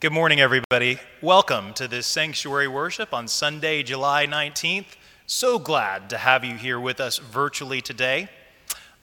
Good 0.00 0.14
morning, 0.14 0.40
everybody. 0.40 0.98
Welcome 1.20 1.74
to 1.74 1.86
this 1.86 2.06
sanctuary 2.06 2.66
worship 2.66 3.12
on 3.12 3.28
Sunday, 3.28 3.82
July 3.82 4.26
19th. 4.26 4.96
So 5.26 5.58
glad 5.58 6.08
to 6.08 6.16
have 6.16 6.42
you 6.42 6.54
here 6.54 6.80
with 6.80 7.00
us 7.00 7.18
virtually 7.18 7.82
today. 7.82 8.30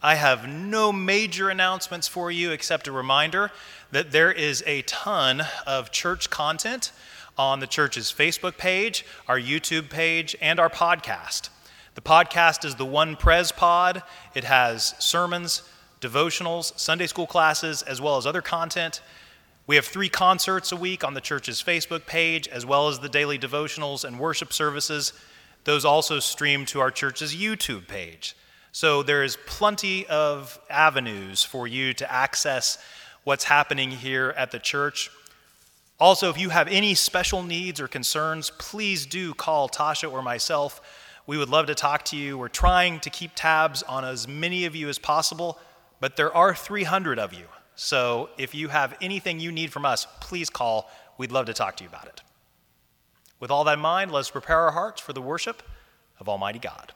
I 0.02 0.16
have 0.16 0.50
no 0.50 0.92
major 0.92 1.52
announcements 1.52 2.08
for 2.08 2.32
you 2.32 2.50
except 2.50 2.88
a 2.88 2.92
reminder 2.92 3.52
that 3.92 4.10
there 4.10 4.32
is 4.32 4.64
a 4.66 4.82
ton 4.82 5.44
of 5.68 5.92
church 5.92 6.32
content 6.32 6.92
on 7.38 7.60
the 7.60 7.68
church's 7.68 8.12
Facebook 8.12 8.58
page, 8.58 9.06
our 9.28 9.40
YouTube 9.40 9.92
page, 9.92 10.36
and 10.42 10.60
our 10.60 10.68
podcast. 10.68 11.50
The 11.94 12.02
podcast 12.02 12.66
is 12.66 12.74
the 12.74 12.86
One 12.86 13.16
Pres 13.16 13.52
Pod. 13.52 14.02
It 14.34 14.46
has 14.46 14.96
sermons, 14.98 15.62
devotionals, 16.02 16.76
Sunday 16.80 17.06
school 17.06 17.28
classes, 17.28 17.84
as 17.84 18.02
well 18.02 18.18
as 18.18 18.26
other 18.26 18.42
content. 18.42 19.02
We 19.68 19.76
have 19.76 19.86
three 19.86 20.08
concerts 20.08 20.72
a 20.72 20.78
week 20.78 21.04
on 21.04 21.14
the 21.14 21.20
church's 21.20 21.62
Facebook 21.62 22.06
page, 22.06 22.48
as 22.48 22.66
well 22.66 22.88
as 22.88 23.00
the 23.00 23.10
daily 23.10 23.38
devotionals 23.38 24.06
and 24.06 24.18
worship 24.18 24.54
services. 24.54 25.12
Those 25.66 25.84
also 25.84 26.20
stream 26.20 26.66
to 26.68 26.80
our 26.80 26.90
church's 26.90 27.36
YouTube 27.36 27.86
page. 27.86 28.34
So 28.72 29.04
there 29.04 29.24
is 29.24 29.38
plenty 29.46 30.08
of 30.08 30.58
avenues 30.70 31.44
for 31.44 31.68
you 31.68 31.94
to 31.96 32.10
access 32.10 32.78
what's 33.26 33.44
happening 33.44 33.92
here 33.92 34.34
at 34.38 34.52
the 34.52 34.60
church. 34.60 35.12
Also, 36.00 36.30
if 36.30 36.40
you 36.40 36.48
have 36.48 36.70
any 36.70 36.96
special 36.96 37.44
needs 37.44 37.82
or 37.82 37.90
concerns, 37.90 38.52
please 38.58 39.06
do 39.06 39.34
call 39.34 39.68
Tasha 39.68 40.10
or 40.10 40.22
myself. 40.22 40.80
We 41.26 41.38
would 41.38 41.50
love 41.50 41.66
to 41.66 41.76
talk 41.76 42.06
to 42.06 42.16
you. 42.16 42.38
We're 42.38 42.48
trying 42.48 43.02
to 43.02 43.10
keep 43.10 43.32
tabs 43.36 43.84
on 43.84 44.06
as 44.06 44.30
many 44.30 44.64
of 44.64 44.78
you 44.78 44.88
as 44.88 44.98
possible, 44.98 45.60
but 46.00 46.16
there 46.16 46.34
are 46.34 46.56
300 46.56 47.20
of 47.20 47.34
you. 47.34 47.48
So 47.78 48.32
if 48.40 48.56
you 48.56 48.70
have 48.70 48.98
anything 49.02 49.40
you 49.40 49.52
need 49.52 49.72
from 49.72 49.86
us, 49.86 50.08
please 50.20 50.50
call. 50.50 50.90
We'd 51.20 51.32
love 51.32 51.46
to 51.46 51.54
talk 51.54 51.78
to 51.78 51.84
you 51.84 51.90
about 51.90 52.08
it. 52.08 52.22
With 53.40 53.52
all 53.52 53.64
that 53.66 53.76
in 53.76 53.80
mind, 53.80 54.12
let's 54.12 54.32
prepare 54.32 54.62
our 54.62 54.72
hearts 54.72 55.00
for 55.00 55.14
the 55.14 55.22
worship 55.22 55.62
of 56.20 56.28
Almighty 56.28 56.60
God. 56.60 56.92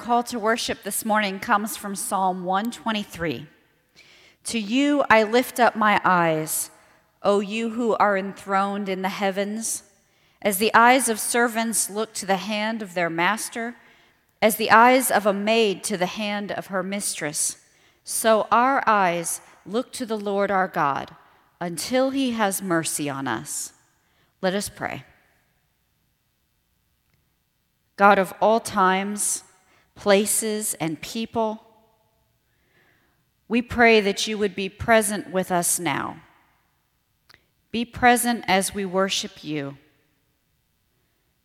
Call 0.00 0.22
to 0.22 0.38
worship 0.38 0.82
this 0.82 1.04
morning 1.04 1.38
comes 1.38 1.76
from 1.76 1.94
Psalm 1.94 2.42
123. 2.42 3.46
To 4.44 4.58
you 4.58 5.04
I 5.10 5.24
lift 5.24 5.60
up 5.60 5.76
my 5.76 6.00
eyes, 6.02 6.70
O 7.22 7.40
you 7.40 7.68
who 7.68 7.94
are 7.96 8.16
enthroned 8.16 8.88
in 8.88 9.02
the 9.02 9.10
heavens. 9.10 9.82
As 10.40 10.56
the 10.56 10.72
eyes 10.72 11.10
of 11.10 11.20
servants 11.20 11.90
look 11.90 12.14
to 12.14 12.24
the 12.24 12.38
hand 12.38 12.80
of 12.80 12.94
their 12.94 13.10
master, 13.10 13.76
as 14.40 14.56
the 14.56 14.70
eyes 14.70 15.10
of 15.10 15.26
a 15.26 15.34
maid 15.34 15.84
to 15.84 15.98
the 15.98 16.06
hand 16.06 16.50
of 16.50 16.68
her 16.68 16.82
mistress, 16.82 17.58
so 18.02 18.48
our 18.50 18.82
eyes 18.86 19.42
look 19.66 19.92
to 19.92 20.06
the 20.06 20.18
Lord 20.18 20.50
our 20.50 20.66
God 20.66 21.14
until 21.60 22.08
he 22.08 22.30
has 22.30 22.62
mercy 22.62 23.10
on 23.10 23.28
us. 23.28 23.74
Let 24.40 24.54
us 24.54 24.70
pray. 24.70 25.04
God 27.96 28.18
of 28.18 28.32
all 28.40 28.60
times, 28.60 29.44
places, 29.94 30.74
and 30.74 31.00
people. 31.00 31.62
We 33.48 33.62
pray 33.62 34.00
that 34.00 34.26
you 34.26 34.38
would 34.38 34.54
be 34.54 34.68
present 34.68 35.30
with 35.30 35.50
us 35.50 35.78
now. 35.78 36.22
Be 37.70 37.84
present 37.84 38.44
as 38.48 38.74
we 38.74 38.84
worship 38.84 39.44
you. 39.44 39.76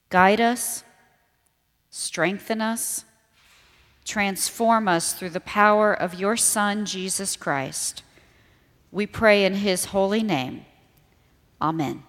Guide 0.09 0.41
us, 0.41 0.83
strengthen 1.89 2.61
us, 2.61 3.05
transform 4.05 4.87
us 4.87 5.13
through 5.13 5.31
the 5.31 5.39
power 5.39 5.93
of 5.93 6.13
your 6.13 6.37
Son, 6.37 6.85
Jesus 6.85 7.35
Christ. 7.35 8.03
We 8.91 9.05
pray 9.07 9.45
in 9.45 9.55
his 9.55 9.85
holy 9.85 10.23
name. 10.23 10.65
Amen. 11.61 12.03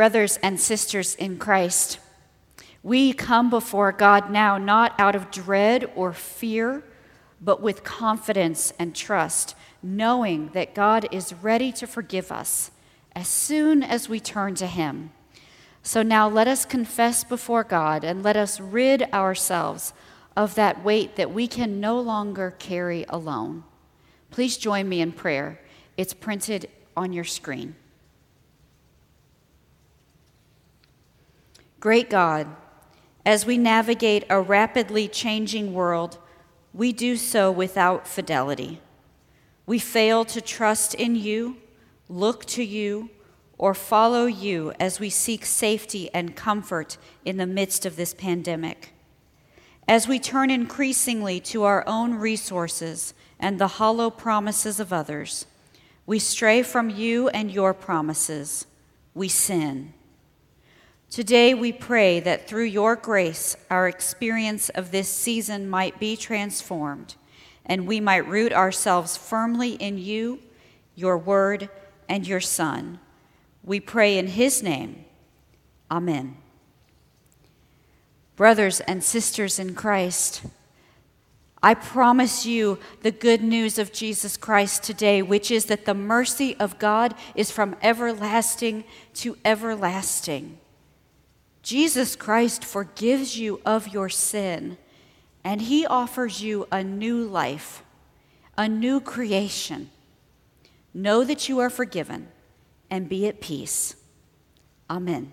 Brothers 0.00 0.38
and 0.42 0.58
sisters 0.58 1.14
in 1.14 1.36
Christ, 1.36 1.98
we 2.82 3.12
come 3.12 3.50
before 3.50 3.92
God 3.92 4.30
now 4.30 4.56
not 4.56 4.98
out 4.98 5.14
of 5.14 5.30
dread 5.30 5.92
or 5.94 6.14
fear, 6.14 6.82
but 7.38 7.60
with 7.60 7.84
confidence 7.84 8.72
and 8.78 8.96
trust, 8.96 9.54
knowing 9.82 10.52
that 10.54 10.74
God 10.74 11.06
is 11.12 11.34
ready 11.34 11.70
to 11.72 11.86
forgive 11.86 12.32
us 12.32 12.70
as 13.14 13.28
soon 13.28 13.82
as 13.82 14.08
we 14.08 14.18
turn 14.20 14.54
to 14.54 14.66
Him. 14.66 15.10
So 15.82 16.02
now 16.02 16.30
let 16.30 16.48
us 16.48 16.64
confess 16.64 17.22
before 17.22 17.62
God 17.62 18.02
and 18.02 18.22
let 18.22 18.38
us 18.38 18.58
rid 18.58 19.02
ourselves 19.12 19.92
of 20.34 20.54
that 20.54 20.82
weight 20.82 21.16
that 21.16 21.34
we 21.34 21.46
can 21.46 21.78
no 21.78 22.00
longer 22.00 22.54
carry 22.58 23.04
alone. 23.10 23.64
Please 24.30 24.56
join 24.56 24.88
me 24.88 25.02
in 25.02 25.12
prayer. 25.12 25.60
It's 25.98 26.14
printed 26.14 26.70
on 26.96 27.12
your 27.12 27.24
screen. 27.24 27.74
Great 31.80 32.10
God, 32.10 32.46
as 33.24 33.46
we 33.46 33.56
navigate 33.56 34.24
a 34.28 34.38
rapidly 34.38 35.08
changing 35.08 35.72
world, 35.72 36.18
we 36.74 36.92
do 36.92 37.16
so 37.16 37.50
without 37.50 38.06
fidelity. 38.06 38.82
We 39.64 39.78
fail 39.78 40.26
to 40.26 40.42
trust 40.42 40.94
in 40.94 41.16
you, 41.16 41.56
look 42.06 42.44
to 42.46 42.62
you, 42.62 43.08
or 43.56 43.72
follow 43.72 44.26
you 44.26 44.74
as 44.78 45.00
we 45.00 45.08
seek 45.08 45.46
safety 45.46 46.10
and 46.12 46.36
comfort 46.36 46.98
in 47.24 47.38
the 47.38 47.46
midst 47.46 47.86
of 47.86 47.96
this 47.96 48.12
pandemic. 48.12 48.92
As 49.88 50.06
we 50.06 50.18
turn 50.18 50.50
increasingly 50.50 51.40
to 51.40 51.64
our 51.64 51.82
own 51.86 52.14
resources 52.14 53.14
and 53.38 53.58
the 53.58 53.66
hollow 53.78 54.10
promises 54.10 54.80
of 54.80 54.92
others, 54.92 55.46
we 56.04 56.18
stray 56.18 56.62
from 56.62 56.90
you 56.90 57.28
and 57.30 57.50
your 57.50 57.72
promises. 57.72 58.66
We 59.14 59.28
sin. 59.28 59.94
Today, 61.10 61.54
we 61.54 61.72
pray 61.72 62.20
that 62.20 62.48
through 62.48 62.64
your 62.64 62.96
grace, 62.96 63.56
our 63.68 63.88
experience 63.88 64.68
of 64.70 64.92
this 64.92 65.08
season 65.08 65.68
might 65.68 65.98
be 65.98 66.16
transformed 66.16 67.16
and 67.66 67.86
we 67.86 68.00
might 68.00 68.26
root 68.28 68.52
ourselves 68.52 69.16
firmly 69.16 69.72
in 69.72 69.98
you, 69.98 70.40
your 70.94 71.18
word, 71.18 71.68
and 72.08 72.26
your 72.26 72.40
Son 72.40 73.00
we 73.62 73.80
pray 73.80 74.18
in 74.18 74.28
his 74.28 74.62
name. 74.62 75.04
Amen. 75.90 76.36
Brothers 78.36 78.80
and 78.80 79.04
sisters 79.04 79.58
in 79.58 79.74
Christ, 79.74 80.42
I 81.62 81.74
promise 81.74 82.46
you 82.46 82.78
the 83.02 83.10
good 83.10 83.42
news 83.42 83.78
of 83.78 83.92
Jesus 83.92 84.38
Christ 84.38 84.82
today, 84.82 85.20
which 85.20 85.50
is 85.50 85.66
that 85.66 85.84
the 85.84 85.94
mercy 85.94 86.56
of 86.58 86.78
God 86.78 87.14
is 87.34 87.50
from 87.50 87.76
everlasting 87.82 88.84
to 89.14 89.36
everlasting. 89.44 90.58
Jesus 91.62 92.16
Christ 92.16 92.64
forgives 92.64 93.38
you 93.38 93.60
of 93.66 93.88
your 93.88 94.08
sin, 94.08 94.78
and 95.44 95.62
he 95.62 95.86
offers 95.86 96.42
you 96.42 96.66
a 96.72 96.82
new 96.82 97.22
life, 97.24 97.82
a 98.56 98.68
new 98.68 99.00
creation. 99.00 99.90
Know 100.94 101.22
that 101.24 101.48
you 101.48 101.60
are 101.60 101.70
forgiven 101.70 102.28
and 102.90 103.08
be 103.08 103.26
at 103.26 103.40
peace. 103.40 103.96
Amen. 104.88 105.32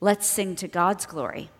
Let's 0.00 0.26
sing 0.26 0.56
to 0.56 0.68
God's 0.68 1.06
glory. 1.06 1.50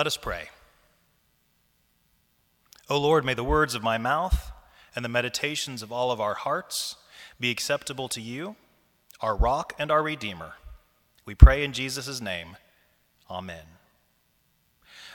Let 0.00 0.06
us 0.06 0.16
pray. 0.16 0.48
O 2.88 2.98
Lord, 2.98 3.22
may 3.22 3.34
the 3.34 3.44
words 3.44 3.74
of 3.74 3.82
my 3.82 3.98
mouth 3.98 4.50
and 4.96 5.04
the 5.04 5.10
meditations 5.10 5.82
of 5.82 5.92
all 5.92 6.10
of 6.10 6.22
our 6.22 6.32
hearts 6.32 6.96
be 7.38 7.50
acceptable 7.50 8.08
to 8.08 8.20
you, 8.22 8.56
our 9.20 9.36
rock 9.36 9.74
and 9.78 9.90
our 9.90 10.02
redeemer. 10.02 10.54
We 11.26 11.34
pray 11.34 11.62
in 11.62 11.74
Jesus' 11.74 12.18
name. 12.18 12.56
Amen. 13.30 13.64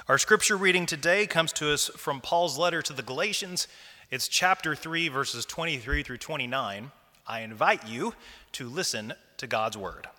Our 0.07 0.19
scripture 0.19 0.55
reading 0.55 0.85
today 0.85 1.25
comes 1.25 1.51
to 1.53 1.73
us 1.73 1.87
from 1.97 2.21
Paul's 2.21 2.59
letter 2.59 2.83
to 2.83 2.93
the 2.93 3.01
Galatians. 3.01 3.67
It's 4.11 4.27
chapter 4.27 4.75
3, 4.75 5.07
verses 5.07 5.47
23 5.47 6.03
through 6.03 6.19
29. 6.19 6.91
I 7.25 7.39
invite 7.39 7.87
you 7.87 8.13
to 8.51 8.69
listen 8.69 9.13
to 9.37 9.47
God's 9.47 9.77
word. 9.77 10.09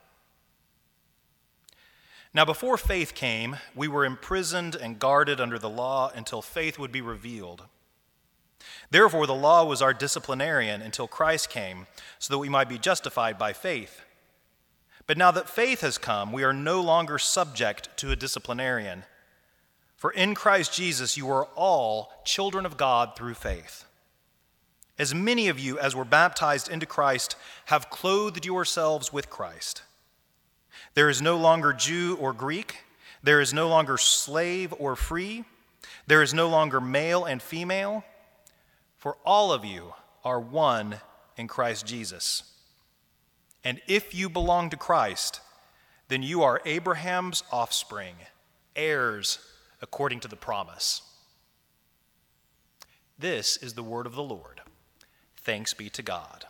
Now, 2.36 2.44
before 2.44 2.76
faith 2.76 3.14
came, 3.14 3.56
we 3.74 3.88
were 3.88 4.04
imprisoned 4.04 4.74
and 4.74 4.98
guarded 4.98 5.40
under 5.40 5.58
the 5.58 5.70
law 5.70 6.12
until 6.14 6.42
faith 6.42 6.78
would 6.78 6.92
be 6.92 7.00
revealed. 7.00 7.62
Therefore, 8.90 9.26
the 9.26 9.34
law 9.34 9.64
was 9.64 9.80
our 9.80 9.94
disciplinarian 9.94 10.82
until 10.82 11.08
Christ 11.08 11.48
came, 11.48 11.86
so 12.18 12.34
that 12.34 12.38
we 12.38 12.50
might 12.50 12.68
be 12.68 12.76
justified 12.76 13.38
by 13.38 13.54
faith. 13.54 14.02
But 15.06 15.16
now 15.16 15.30
that 15.30 15.48
faith 15.48 15.80
has 15.80 15.96
come, 15.96 16.30
we 16.30 16.44
are 16.44 16.52
no 16.52 16.82
longer 16.82 17.18
subject 17.18 17.88
to 17.96 18.10
a 18.10 18.16
disciplinarian. 18.16 19.04
For 19.96 20.10
in 20.10 20.34
Christ 20.34 20.74
Jesus, 20.74 21.16
you 21.16 21.30
are 21.30 21.46
all 21.54 22.12
children 22.26 22.66
of 22.66 22.76
God 22.76 23.16
through 23.16 23.32
faith. 23.32 23.86
As 24.98 25.14
many 25.14 25.48
of 25.48 25.58
you 25.58 25.78
as 25.78 25.96
were 25.96 26.04
baptized 26.04 26.68
into 26.68 26.84
Christ 26.84 27.34
have 27.66 27.88
clothed 27.88 28.44
yourselves 28.44 29.10
with 29.10 29.30
Christ. 29.30 29.84
There 30.94 31.08
is 31.08 31.20
no 31.20 31.36
longer 31.36 31.72
Jew 31.72 32.16
or 32.20 32.32
Greek. 32.32 32.84
There 33.22 33.40
is 33.40 33.52
no 33.52 33.68
longer 33.68 33.98
slave 33.98 34.72
or 34.78 34.96
free. 34.96 35.44
There 36.06 36.22
is 36.22 36.32
no 36.32 36.48
longer 36.48 36.80
male 36.80 37.24
and 37.24 37.42
female. 37.42 38.04
For 38.98 39.16
all 39.24 39.52
of 39.52 39.64
you 39.64 39.94
are 40.24 40.40
one 40.40 41.00
in 41.36 41.48
Christ 41.48 41.86
Jesus. 41.86 42.42
And 43.64 43.80
if 43.86 44.14
you 44.14 44.28
belong 44.28 44.70
to 44.70 44.76
Christ, 44.76 45.40
then 46.08 46.22
you 46.22 46.42
are 46.42 46.62
Abraham's 46.64 47.42
offspring, 47.50 48.14
heirs 48.74 49.38
according 49.82 50.20
to 50.20 50.28
the 50.28 50.36
promise. 50.36 51.02
This 53.18 53.56
is 53.56 53.74
the 53.74 53.82
word 53.82 54.06
of 54.06 54.14
the 54.14 54.22
Lord. 54.22 54.60
Thanks 55.36 55.74
be 55.74 55.88
to 55.90 56.02
God. 56.02 56.46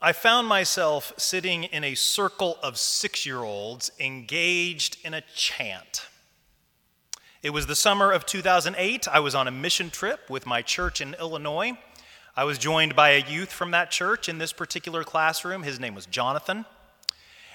I 0.00 0.12
found 0.12 0.46
myself 0.46 1.12
sitting 1.16 1.64
in 1.64 1.82
a 1.82 1.96
circle 1.96 2.56
of 2.62 2.78
six 2.78 3.26
year 3.26 3.40
olds 3.40 3.90
engaged 3.98 4.96
in 5.02 5.12
a 5.12 5.24
chant. 5.34 6.06
It 7.42 7.50
was 7.50 7.66
the 7.66 7.74
summer 7.74 8.12
of 8.12 8.24
2008. 8.24 9.08
I 9.08 9.18
was 9.18 9.34
on 9.34 9.48
a 9.48 9.50
mission 9.50 9.90
trip 9.90 10.30
with 10.30 10.46
my 10.46 10.62
church 10.62 11.00
in 11.00 11.14
Illinois. 11.14 11.72
I 12.36 12.44
was 12.44 12.58
joined 12.58 12.94
by 12.94 13.10
a 13.10 13.28
youth 13.28 13.50
from 13.50 13.72
that 13.72 13.90
church 13.90 14.28
in 14.28 14.38
this 14.38 14.52
particular 14.52 15.02
classroom. 15.02 15.64
His 15.64 15.80
name 15.80 15.96
was 15.96 16.06
Jonathan. 16.06 16.64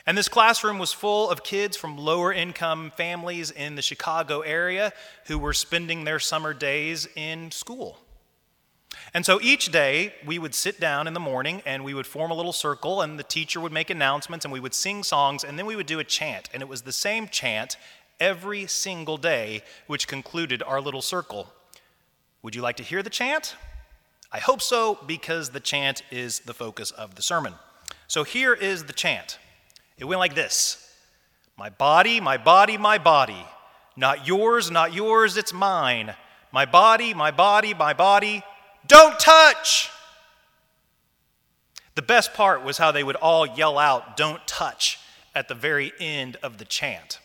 And 0.06 0.18
this 0.18 0.28
classroom 0.28 0.80
was 0.80 0.92
full 0.92 1.30
of 1.30 1.46
kids 1.46 1.78
from 1.78 1.98
lower 1.98 2.34
income 2.34 2.92
families 2.98 3.52
in 3.52 3.76
the 3.76 3.82
Chicago 3.82 4.42
area 4.42 4.92
who 5.28 5.40
were 5.40 5.54
spending 5.54 6.04
their 6.04 6.20
summer 6.20 6.54
days 6.54 7.08
in 7.16 7.52
school. 7.52 8.03
And 9.14 9.26
so 9.26 9.40
each 9.42 9.72
day 9.72 10.14
we 10.26 10.40
would 10.40 10.56
sit 10.56 10.80
down 10.80 11.08
in 11.08 11.14
the 11.14 11.20
morning 11.20 11.62
and 11.66 11.84
we 11.84 11.94
would 11.94 12.08
form 12.08 12.32
a 12.32 12.34
little 12.34 12.54
circle, 12.54 13.02
and 13.02 13.20
the 13.20 13.24
teacher 13.24 13.60
would 13.60 13.72
make 13.72 13.90
announcements, 13.90 14.46
and 14.46 14.52
we 14.52 14.60
would 14.60 14.74
sing 14.74 15.04
songs, 15.04 15.44
and 15.44 15.58
then 15.58 15.66
we 15.66 15.76
would 15.76 15.86
do 15.86 16.00
a 16.00 16.04
chant. 16.04 16.50
And 16.54 16.62
it 16.62 16.68
was 16.68 16.84
the 16.84 16.92
same 16.92 17.28
chant 17.28 17.78
every 18.20 18.68
single 18.68 19.18
day, 19.18 19.62
which 19.88 20.08
concluded 20.08 20.64
our 20.64 20.82
little 20.82 21.02
circle. 21.02 21.52
Would 22.42 22.56
you 22.56 22.62
like 22.62 22.78
to 22.78 22.84
hear 22.84 23.04
the 23.04 23.10
chant? 23.10 23.56
I 24.32 24.40
hope 24.40 24.62
so, 24.62 25.00
because 25.06 25.50
the 25.50 25.60
chant 25.60 26.02
is 26.12 26.40
the 26.42 26.54
focus 26.54 26.92
of 26.92 27.16
the 27.16 27.22
sermon. 27.22 27.54
So 28.08 28.24
here 28.24 28.54
is 28.54 28.86
the 28.86 28.94
chant 28.94 29.38
it 29.98 30.06
went 30.06 30.20
like 30.20 30.36
this 30.36 30.94
My 31.58 31.70
body, 31.70 32.20
my 32.20 32.38
body, 32.38 32.78
my 32.78 32.98
body. 32.98 33.46
Not 33.96 34.28
yours, 34.28 34.72
not 34.72 34.94
yours, 34.94 35.38
it's 35.38 35.54
mine. 35.54 36.16
My 36.52 36.66
body, 36.66 37.14
my 37.14 37.32
body, 37.32 37.74
my 37.74 37.94
body. 37.94 38.44
Don't 38.88 39.20
touch. 39.20 39.90
The 41.96 42.02
best 42.02 42.34
part 42.34 42.64
was 42.64 42.78
how 42.78 42.92
they 42.92 43.04
would 43.04 43.16
all 43.16 43.46
yell 43.46 43.78
out, 43.78 44.18
Don't 44.18 44.46
touch, 44.48 45.00
at 45.36 45.48
the 45.48 45.56
very 45.56 45.92
end 46.00 46.38
of 46.44 46.58
the 46.58 46.66
chant. 46.66 47.20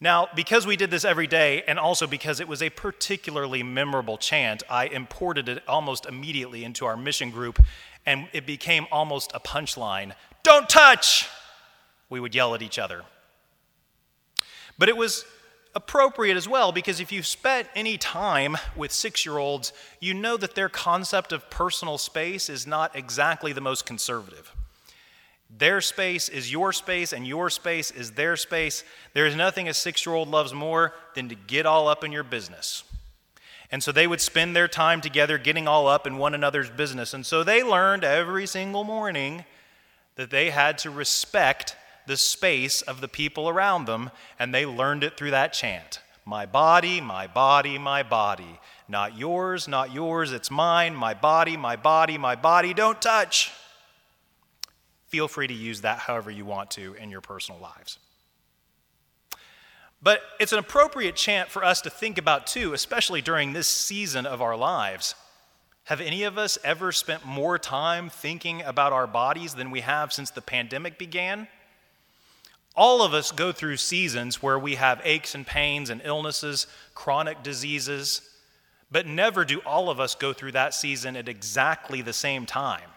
Now, 0.00 0.28
because 0.34 0.66
we 0.66 0.76
did 0.76 0.90
this 0.90 1.04
every 1.04 1.26
day, 1.26 1.62
and 1.66 1.78
also 1.78 2.06
because 2.06 2.40
it 2.40 2.46
was 2.46 2.62
a 2.62 2.70
particularly 2.70 3.62
memorable 3.62 4.18
chant, 4.18 4.62
I 4.68 4.86
imported 4.86 5.48
it 5.48 5.62
almost 5.66 6.06
immediately 6.06 6.64
into 6.64 6.84
our 6.84 6.96
mission 6.96 7.30
group, 7.30 7.64
and 8.04 8.28
it 8.32 8.46
became 8.46 8.86
almost 8.92 9.32
a 9.34 9.40
punchline 9.40 10.12
Don't 10.42 10.68
touch! 10.68 11.28
We 12.10 12.20
would 12.20 12.34
yell 12.34 12.54
at 12.54 12.60
each 12.60 12.78
other. 12.78 13.02
But 14.78 14.88
it 14.88 14.96
was 14.96 15.24
appropriate 15.74 16.36
as 16.36 16.48
well 16.48 16.72
because 16.72 17.00
if 17.00 17.10
you've 17.10 17.26
spent 17.26 17.68
any 17.74 17.98
time 17.98 18.56
with 18.76 18.92
six 18.92 19.26
year 19.26 19.38
olds, 19.38 19.72
you 20.00 20.14
know 20.14 20.36
that 20.36 20.54
their 20.54 20.68
concept 20.68 21.32
of 21.32 21.50
personal 21.50 21.98
space 21.98 22.48
is 22.48 22.66
not 22.66 22.94
exactly 22.94 23.52
the 23.52 23.60
most 23.60 23.84
conservative. 23.84 24.52
Their 25.56 25.80
space 25.80 26.28
is 26.28 26.50
your 26.50 26.72
space, 26.72 27.12
and 27.12 27.26
your 27.26 27.48
space 27.48 27.90
is 27.90 28.12
their 28.12 28.36
space. 28.36 28.82
There 29.12 29.26
is 29.26 29.36
nothing 29.36 29.68
a 29.68 29.74
six 29.74 30.04
year 30.04 30.14
old 30.14 30.28
loves 30.28 30.52
more 30.52 30.94
than 31.14 31.28
to 31.28 31.34
get 31.34 31.66
all 31.66 31.86
up 31.86 32.02
in 32.02 32.12
your 32.12 32.24
business. 32.24 32.82
And 33.70 33.82
so 33.82 33.92
they 33.92 34.06
would 34.06 34.20
spend 34.20 34.54
their 34.54 34.68
time 34.68 35.00
together 35.00 35.38
getting 35.38 35.66
all 35.66 35.86
up 35.86 36.06
in 36.06 36.16
one 36.18 36.34
another's 36.34 36.70
business. 36.70 37.14
And 37.14 37.24
so 37.24 37.42
they 37.42 37.62
learned 37.62 38.04
every 38.04 38.46
single 38.46 38.84
morning 38.84 39.44
that 40.16 40.30
they 40.30 40.50
had 40.50 40.78
to 40.78 40.90
respect 40.90 41.76
the 42.06 42.16
space 42.16 42.82
of 42.82 43.00
the 43.00 43.08
people 43.08 43.48
around 43.48 43.86
them, 43.86 44.10
and 44.38 44.54
they 44.54 44.66
learned 44.66 45.04
it 45.04 45.16
through 45.16 45.30
that 45.32 45.52
chant 45.52 46.00
My 46.26 46.46
body, 46.46 47.00
my 47.00 47.26
body, 47.26 47.78
my 47.78 48.02
body. 48.02 48.60
Not 48.88 49.16
yours, 49.18 49.66
not 49.66 49.92
yours, 49.92 50.32
it's 50.32 50.50
mine. 50.50 50.94
My 50.94 51.14
body, 51.14 51.56
my 51.56 51.76
body, 51.76 52.18
my 52.18 52.34
body. 52.34 52.74
Don't 52.74 53.00
touch. 53.00 53.52
Feel 55.08 55.28
free 55.28 55.46
to 55.46 55.54
use 55.54 55.82
that 55.82 56.00
however 56.00 56.30
you 56.30 56.44
want 56.44 56.70
to 56.72 56.94
in 56.94 57.10
your 57.10 57.20
personal 57.20 57.60
lives. 57.60 57.98
But 60.02 60.20
it's 60.38 60.52
an 60.52 60.58
appropriate 60.58 61.16
chant 61.16 61.48
for 61.48 61.64
us 61.64 61.80
to 61.82 61.90
think 61.90 62.18
about 62.18 62.46
too, 62.46 62.74
especially 62.74 63.22
during 63.22 63.52
this 63.52 63.66
season 63.66 64.26
of 64.26 64.42
our 64.42 64.56
lives. 64.56 65.14
Have 65.84 66.00
any 66.00 66.24
of 66.24 66.36
us 66.36 66.58
ever 66.62 66.92
spent 66.92 67.24
more 67.24 67.58
time 67.58 68.10
thinking 68.10 68.60
about 68.62 68.92
our 68.92 69.06
bodies 69.06 69.54
than 69.54 69.70
we 69.70 69.80
have 69.80 70.12
since 70.12 70.30
the 70.30 70.42
pandemic 70.42 70.98
began? 70.98 71.48
All 72.76 73.02
of 73.02 73.14
us 73.14 73.30
go 73.30 73.52
through 73.52 73.76
seasons 73.76 74.42
where 74.42 74.58
we 74.58 74.74
have 74.74 75.00
aches 75.04 75.34
and 75.34 75.46
pains 75.46 75.90
and 75.90 76.00
illnesses, 76.04 76.66
chronic 76.94 77.42
diseases, 77.42 78.28
but 78.90 79.06
never 79.06 79.44
do 79.44 79.60
all 79.60 79.90
of 79.90 80.00
us 80.00 80.14
go 80.14 80.32
through 80.32 80.52
that 80.52 80.74
season 80.74 81.16
at 81.16 81.28
exactly 81.28 82.02
the 82.02 82.12
same 82.12 82.46
time. 82.46 82.90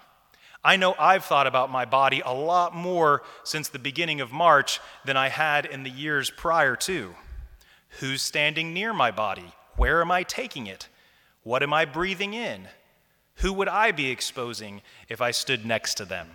I 0.63 0.75
know 0.75 0.95
I've 0.97 1.25
thought 1.25 1.47
about 1.47 1.71
my 1.71 1.85
body 1.85 2.21
a 2.25 2.33
lot 2.33 2.75
more 2.75 3.21
since 3.43 3.69
the 3.69 3.79
beginning 3.79 4.19
of 4.19 4.31
March 4.31 4.79
than 5.05 5.15
I 5.15 5.29
had 5.29 5.65
in 5.65 5.83
the 5.83 5.89
years 5.89 6.29
prior 6.29 6.75
to. 6.77 7.15
Who's 7.99 8.21
standing 8.21 8.73
near 8.73 8.93
my 8.93 9.11
body? 9.11 9.53
Where 9.75 10.01
am 10.01 10.11
I 10.11 10.23
taking 10.23 10.67
it? 10.67 10.87
What 11.43 11.63
am 11.63 11.73
I 11.73 11.85
breathing 11.85 12.33
in? 12.33 12.67
Who 13.35 13.53
would 13.53 13.67
I 13.67 13.91
be 13.91 14.09
exposing 14.09 14.81
if 15.07 15.21
I 15.21 15.31
stood 15.31 15.65
next 15.65 15.95
to 15.95 16.05
them? 16.05 16.27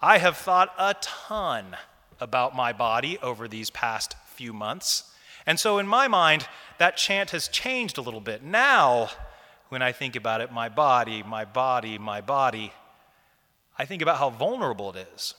I 0.00 0.18
have 0.18 0.36
thought 0.36 0.72
a 0.78 0.94
ton 1.00 1.76
about 2.20 2.54
my 2.54 2.72
body 2.72 3.18
over 3.22 3.48
these 3.48 3.70
past 3.70 4.16
few 4.26 4.52
months. 4.52 5.10
And 5.46 5.60
so, 5.60 5.78
in 5.78 5.86
my 5.86 6.08
mind, 6.08 6.46
that 6.78 6.96
chant 6.96 7.30
has 7.30 7.48
changed 7.48 7.98
a 7.98 8.00
little 8.00 8.20
bit. 8.20 8.42
Now, 8.42 9.10
when 9.68 9.82
I 9.82 9.92
think 9.92 10.16
about 10.16 10.40
it, 10.40 10.52
my 10.52 10.68
body, 10.68 11.22
my 11.22 11.44
body, 11.44 11.98
my 11.98 12.20
body, 12.20 12.72
I 13.78 13.84
think 13.84 14.02
about 14.02 14.18
how 14.18 14.30
vulnerable 14.30 14.90
it 14.90 15.08
is, 15.14 15.34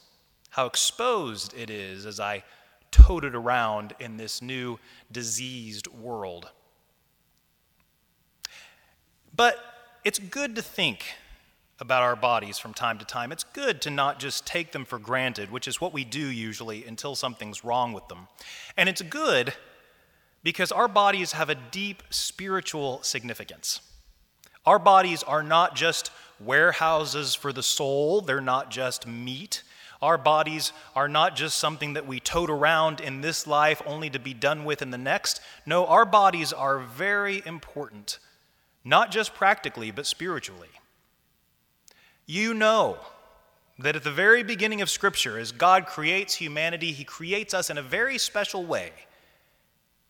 how 0.52 0.66
exposed 0.66 1.54
it 1.58 1.70
is 1.70 2.06
as 2.06 2.20
I 2.20 2.44
tote 2.92 3.26
it 3.26 3.36
around 3.36 3.94
in 4.00 4.18
this 4.18 4.42
new 4.42 4.80
diseased 5.12 5.88
world. 5.88 6.50
But 9.36 9.58
it's 10.04 10.20
good 10.20 10.56
to 10.56 10.62
think 10.62 11.06
about 11.80 12.04
our 12.04 12.16
bodies 12.16 12.58
from 12.58 12.74
time 12.74 12.98
to 13.00 13.06
time. 13.06 13.32
It's 13.32 13.44
good 13.44 13.82
to 13.82 13.90
not 13.90 14.20
just 14.20 14.48
take 14.48 14.72
them 14.72 14.86
for 14.86 14.98
granted, 14.98 15.52
which 15.52 15.68
is 15.68 15.82
what 15.82 15.94
we 15.94 16.06
do 16.06 16.26
usually 16.28 16.86
until 16.86 17.16
something's 17.16 17.64
wrong 17.64 17.92
with 17.92 18.08
them. 18.08 18.28
And 18.78 18.88
it's 18.88 19.02
good 19.02 19.54
because 20.44 20.72
our 20.72 20.88
bodies 20.88 21.34
have 21.34 21.50
a 21.50 21.56
deep 21.56 22.04
spiritual 22.10 23.02
significance. 23.04 23.82
Our 24.66 24.80
bodies 24.80 25.22
are 25.24 25.44
not 25.44 25.76
just 25.76 26.12
warehouses 26.40 27.36
for 27.36 27.52
the 27.52 27.64
soul, 27.64 28.22
they're 28.22 28.42
not 28.42 28.72
just 28.72 29.08
meat. 29.08 29.64
Our 30.02 30.18
bodies 30.18 30.72
are 30.96 31.08
not 31.08 31.36
just 31.36 31.58
something 31.58 31.94
that 31.94 32.06
we 32.06 32.20
tote 32.20 32.50
around 32.50 33.00
in 33.00 33.22
this 33.22 33.48
life 33.48 33.82
only 33.86 34.10
to 34.12 34.20
be 34.20 34.34
done 34.34 34.66
with 34.66 34.82
in 34.82 34.92
the 34.92 34.98
next. 34.98 35.40
No, 35.66 35.86
our 35.88 36.06
bodies 36.06 36.54
are 36.54 36.80
very 36.80 37.42
important, 37.46 38.20
not 38.84 39.10
just 39.10 39.34
practically, 39.34 39.92
but 39.92 40.06
spiritually. 40.06 40.70
You 42.26 42.54
know 42.54 42.98
that 43.80 43.96
at 43.96 44.04
the 44.04 44.12
very 44.12 44.42
beginning 44.44 44.82
of 44.82 44.90
Scripture, 44.90 45.38
as 45.38 45.52
God 45.52 45.86
creates 45.86 46.36
humanity, 46.36 46.92
He 46.92 47.04
creates 47.04 47.54
us 47.54 47.70
in 47.70 47.78
a 47.78 47.84
very 47.84 48.18
special 48.18 48.66
way. 48.66 48.92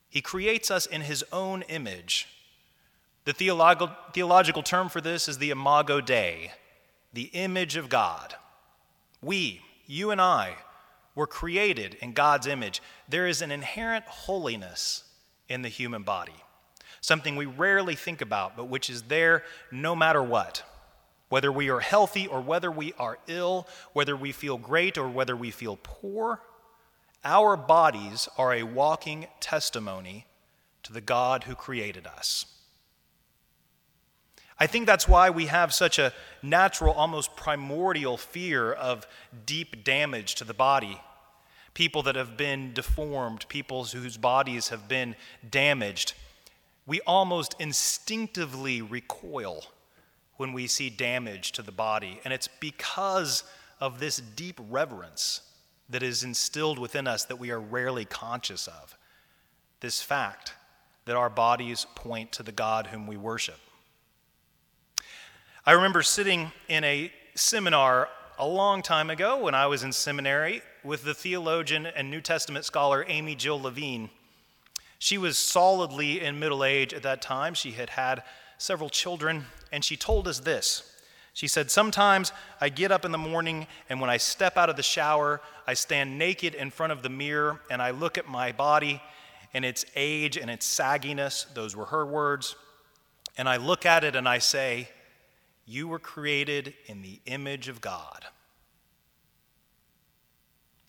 He 0.10 0.22
creates 0.22 0.72
us 0.72 0.86
in 0.86 1.02
His 1.02 1.24
own 1.34 1.64
image. 1.64 2.28
The 3.26 3.34
theological, 3.34 3.90
theological 4.14 4.64
term 4.64 4.88
for 4.88 5.02
this 5.02 5.28
is 5.28 5.40
the 5.40 5.50
imago 5.50 6.00
Dei, 6.00 6.52
the 7.12 7.30
image 7.34 7.76
of 7.76 7.90
God. 7.90 8.36
We, 9.22 9.62
you 9.88 10.12
and 10.12 10.22
I, 10.22 10.56
were 11.16 11.28
created 11.28 11.96
in 12.02 12.14
God's 12.14 12.46
image. 12.46 12.82
There 13.10 13.26
is 13.26 13.42
an 13.42 13.52
inherent 13.52 14.06
holiness 14.06 15.04
in 15.50 15.64
the 15.64 15.70
human 15.70 16.04
body, 16.04 16.36
something 17.02 17.36
we 17.36 17.46
rarely 17.46 17.96
think 17.96 18.22
about, 18.22 18.56
but 18.56 18.66
which 18.66 18.90
is 18.90 19.04
there 19.04 19.44
no 19.72 19.96
matter 19.96 20.22
what. 20.22 20.64
Whether 21.30 21.52
we 21.52 21.70
are 21.70 21.80
healthy 21.80 22.28
or 22.28 22.42
whether 22.42 22.70
we 22.72 22.94
are 23.00 23.18
ill, 23.28 23.68
whether 23.94 24.16
we 24.16 24.32
feel 24.32 24.58
great 24.58 24.98
or 24.98 25.10
whether 25.10 25.36
we 25.36 25.52
feel 25.52 25.78
poor, 25.82 26.42
our 27.24 27.58
bodies 27.58 28.30
are 28.38 28.54
a 28.54 28.64
walking 28.64 29.28
testimony 29.40 30.28
to 30.84 30.94
the 30.94 31.02
God 31.02 31.46
who 31.46 31.56
created 31.56 32.06
us. 32.06 32.46
I 34.60 34.68
think 34.68 34.86
that's 34.86 35.08
why 35.08 35.32
we 35.32 35.48
have 35.48 35.74
such 35.74 36.00
a 36.00 36.14
natural, 36.42 36.94
almost 36.94 37.36
primordial 37.36 38.16
fear 38.16 38.72
of 38.72 39.06
deep 39.46 39.84
damage 39.84 40.36
to 40.36 40.44
the 40.44 40.54
body. 40.54 41.02
People 41.74 42.04
that 42.04 42.16
have 42.16 42.38
been 42.38 42.72
deformed, 42.72 43.46
people 43.50 43.84
whose 43.84 44.16
bodies 44.16 44.70
have 44.70 44.88
been 44.88 45.16
damaged. 45.50 46.14
We 46.86 47.02
almost 47.02 47.56
instinctively 47.60 48.82
recoil 48.82 49.66
when 50.38 50.54
we 50.54 50.68
see 50.68 50.90
damage 50.90 51.52
to 51.54 51.62
the 51.62 51.72
body. 51.72 52.20
And 52.24 52.34
it's 52.34 52.48
because 52.48 53.44
of 53.80 54.00
this 54.00 54.18
deep 54.18 54.60
reverence 54.70 55.42
that 55.90 56.04
is 56.04 56.24
instilled 56.24 56.80
within 56.80 57.08
us 57.08 57.26
that 57.26 57.38
we 57.38 57.52
are 57.52 57.60
rarely 57.60 58.06
conscious 58.06 58.68
of. 58.68 58.98
This 59.82 60.02
fact 60.02 60.54
that 61.06 61.16
our 61.16 61.30
bodies 61.30 61.86
point 61.96 62.32
to 62.34 62.44
the 62.44 62.52
God 62.52 62.88
whom 62.88 63.08
we 63.08 63.18
worship. 63.18 63.60
I 65.66 65.74
remember 65.74 66.02
sitting 66.02 66.52
in 66.68 66.84
a 66.84 67.12
seminar 67.36 68.10
a 68.38 68.48
long 68.48 68.82
time 68.82 69.10
ago 69.10 69.38
when 69.38 69.56
I 69.56 69.68
was 69.68 69.84
in 69.84 69.92
seminary 69.92 70.62
with 70.84 71.04
the 71.04 71.14
theologian 71.14 71.86
and 71.86 72.10
New 72.10 72.22
Testament 72.22 72.66
scholar 72.66 73.06
Amy 73.08 73.36
Jill 73.36 73.62
Levine. 73.62 74.10
She 75.00 75.18
was 75.18 75.38
solidly 75.38 76.22
in 76.22 76.40
middle 76.40 76.64
age 76.64 76.94
at 76.94 77.04
that 77.04 77.22
time. 77.22 77.54
She 77.54 77.72
had 77.72 77.92
had 77.92 78.24
several 78.66 78.90
children, 78.90 79.46
and 79.72 79.86
she 79.86 79.96
told 79.96 80.28
us 80.28 80.40
this. 80.40 80.92
She 81.34 81.48
said, 81.48 81.70
Sometimes 81.70 82.32
I 82.60 82.70
get 82.70 82.92
up 82.92 83.06
in 83.06 83.12
the 83.12 83.18
morning, 83.18 83.68
and 83.90 84.02
when 84.02 84.10
I 84.10 84.18
step 84.18 84.58
out 84.58 84.70
of 84.70 84.76
the 84.76 84.84
shower, 84.84 85.42
I 85.68 85.74
stand 85.74 86.18
naked 86.18 86.56
in 86.56 86.72
front 86.72 86.92
of 86.94 87.04
the 87.04 87.10
mirror 87.10 87.60
and 87.70 87.82
I 87.82 87.92
look 87.92 88.18
at 88.18 88.28
my 88.28 88.52
body 88.52 89.02
and 89.54 89.66
its 89.66 89.86
age 89.96 90.38
and 90.38 90.50
its 90.50 90.66
sagginess. 90.66 91.54
Those 91.54 91.76
were 91.76 91.86
her 91.86 92.06
words. 92.06 92.56
And 93.38 93.50
I 93.50 93.58
look 93.58 93.86
at 93.86 94.04
it 94.04 94.16
and 94.16 94.30
I 94.30 94.38
say, 94.38 94.88
You 95.66 95.88
were 95.88 96.00
created 96.00 96.74
in 96.86 97.02
the 97.02 97.20
image 97.26 97.68
of 97.68 97.82
God. 97.82 98.26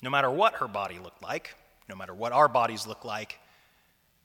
No 0.02 0.11
matter 0.11 0.30
what 0.30 0.54
her 0.54 0.68
body 0.68 0.99
looked 0.99 1.23
like, 1.23 1.54
no 1.88 1.97
matter 1.97 2.14
what 2.14 2.33
our 2.33 2.49
bodies 2.49 2.87
look 2.87 3.04
like, 3.04 3.40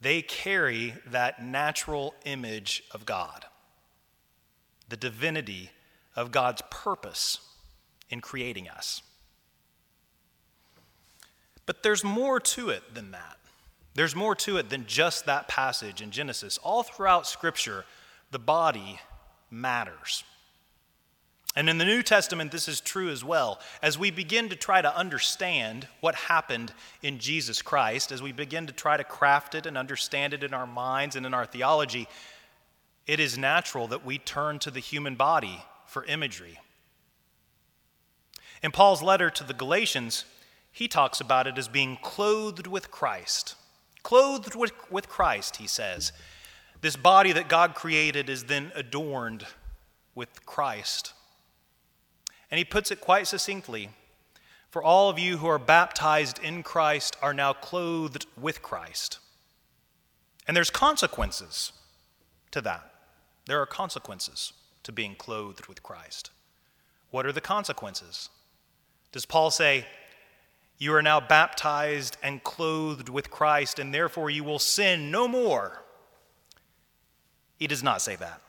they 0.02 0.22
carry 0.24 0.96
that 1.06 1.44
natural 1.44 2.16
image 2.26 2.84
of 2.92 3.06
God, 3.06 3.46
the 4.90 4.98
divinity 4.98 5.70
of 6.16 6.32
God's 6.32 6.64
purpose 6.72 7.40
in 8.10 8.20
creating 8.20 8.68
us. 8.68 9.04
But 11.66 11.84
there's 11.84 12.04
more 12.04 12.40
to 12.40 12.70
it 12.70 12.94
than 12.94 13.12
that. 13.12 13.38
There's 13.94 14.16
more 14.16 14.36
to 14.36 14.58
it 14.58 14.70
than 14.70 14.86
just 14.88 15.26
that 15.26 15.48
passage 15.48 16.02
in 16.02 16.12
Genesis. 16.12 16.58
All 16.58 16.82
throughout 16.82 17.28
Scripture, 17.28 17.86
the 18.32 18.40
body 18.40 19.00
matters. 19.50 20.24
And 21.56 21.70
in 21.70 21.78
the 21.78 21.86
New 21.86 22.02
Testament, 22.02 22.52
this 22.52 22.70
is 22.70 22.80
true 22.80 23.10
as 23.10 23.26
well. 23.26 23.60
As 23.82 24.00
we 24.00 24.10
begin 24.10 24.48
to 24.50 24.56
try 24.56 24.82
to 24.82 24.96
understand 24.96 25.88
what 26.00 26.16
happened 26.16 26.72
in 27.02 27.20
Jesus 27.20 27.62
Christ, 27.62 28.12
as 28.12 28.22
we 28.22 28.32
begin 28.32 28.68
to 28.68 28.74
try 28.74 28.96
to 28.96 29.04
craft 29.04 29.54
it 29.54 29.66
and 29.66 29.78
understand 29.78 30.34
it 30.34 30.44
in 30.44 30.54
our 30.54 30.68
minds 30.68 31.18
and 31.18 31.26
in 31.26 31.34
our 31.34 31.46
theology, 31.46 32.08
it 33.06 33.20
is 33.20 33.38
natural 33.38 33.88
that 33.88 34.06
we 34.06 34.18
turn 34.18 34.60
to 34.60 34.72
the 34.72 34.80
human 34.80 35.16
body 35.16 35.66
for 35.86 36.06
imagery. 36.06 36.60
In 38.64 38.72
Paul's 38.72 39.02
letter 39.02 39.30
to 39.30 39.44
the 39.44 39.54
Galatians, 39.54 40.24
he 40.72 40.88
talks 40.88 41.20
about 41.20 41.48
it 41.48 41.58
as 41.58 41.68
being 41.68 41.98
clothed 42.02 42.68
with 42.68 42.92
Christ. 42.92 43.56
Clothed 44.04 44.56
with, 44.56 44.72
with 44.90 45.10
Christ, 45.10 45.58
he 45.58 45.68
says. 45.68 46.14
This 46.80 46.96
body 46.96 47.34
that 47.34 47.50
God 47.50 47.76
created 47.76 48.30
is 48.30 48.46
then 48.46 48.72
adorned 48.74 49.46
with 50.16 50.46
Christ. 50.46 51.14
And 52.52 52.58
he 52.58 52.66
puts 52.66 52.92
it 52.92 53.02
quite 53.02 53.28
succinctly 53.28 53.90
For 54.70 54.84
all 54.84 55.10
of 55.10 55.20
you 55.20 55.38
who 55.38 55.48
are 55.48 55.60
baptized 55.60 56.40
in 56.40 56.64
Christ 56.64 57.18
are 57.22 57.34
now 57.34 57.52
clothed 57.52 58.26
with 58.40 58.62
Christ. 58.62 59.20
And 60.48 60.56
there's 60.56 60.70
consequences 60.70 61.74
to 62.52 62.62
that. 62.62 62.90
There 63.48 63.62
are 63.62 63.66
consequences 63.66 64.54
to 64.84 64.92
being 64.92 65.16
clothed 65.16 65.68
with 65.68 65.84
Christ. 65.84 66.32
What 67.10 67.26
are 67.26 67.32
the 67.34 67.42
consequences? 67.42 68.30
Does 69.12 69.26
Paul 69.26 69.52
say, 69.52 69.86
You 70.78 70.94
are 70.94 71.02
now 71.02 71.20
baptized 71.20 72.18
and 72.24 72.44
clothed 72.44 73.10
with 73.10 73.30
Christ, 73.30 73.78
and 73.78 73.94
therefore 73.94 74.30
you 74.30 74.44
will 74.44 74.60
sin 74.60 75.12
no 75.12 75.28
more? 75.28 75.84
He 77.60 77.68
does 77.68 77.84
not 77.84 78.02
say 78.02 78.16
that. 78.16 78.42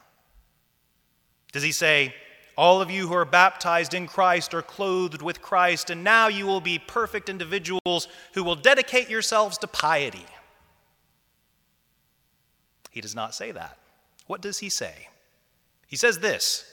Does 1.53 1.63
he 1.63 1.73
say, 1.73 2.15
All 2.57 2.83
of 2.83 2.91
you 2.91 3.09
who 3.09 3.15
are 3.15 3.25
baptized 3.25 3.95
in 3.95 4.07
Christ 4.07 4.53
are 4.53 4.63
clothed 4.63 5.23
with 5.23 5.41
Christ, 5.41 5.89
and 5.91 6.05
now 6.05 6.29
you 6.29 6.47
will 6.47 6.61
be 6.61 6.79
perfect 6.79 7.29
individuals 7.29 8.09
who 8.35 8.45
will 8.45 8.57
dedicate 8.57 9.09
yourselves 9.09 9.57
to 9.59 9.67
piety? 9.67 10.27
He 12.91 13.01
does 13.01 13.15
not 13.15 13.35
say 13.35 13.53
that. 13.53 13.79
What 14.27 14.43
does 14.43 14.59
he 14.59 14.69
say? 14.69 15.09
He 15.87 15.97
says 15.97 16.19
this 16.19 16.65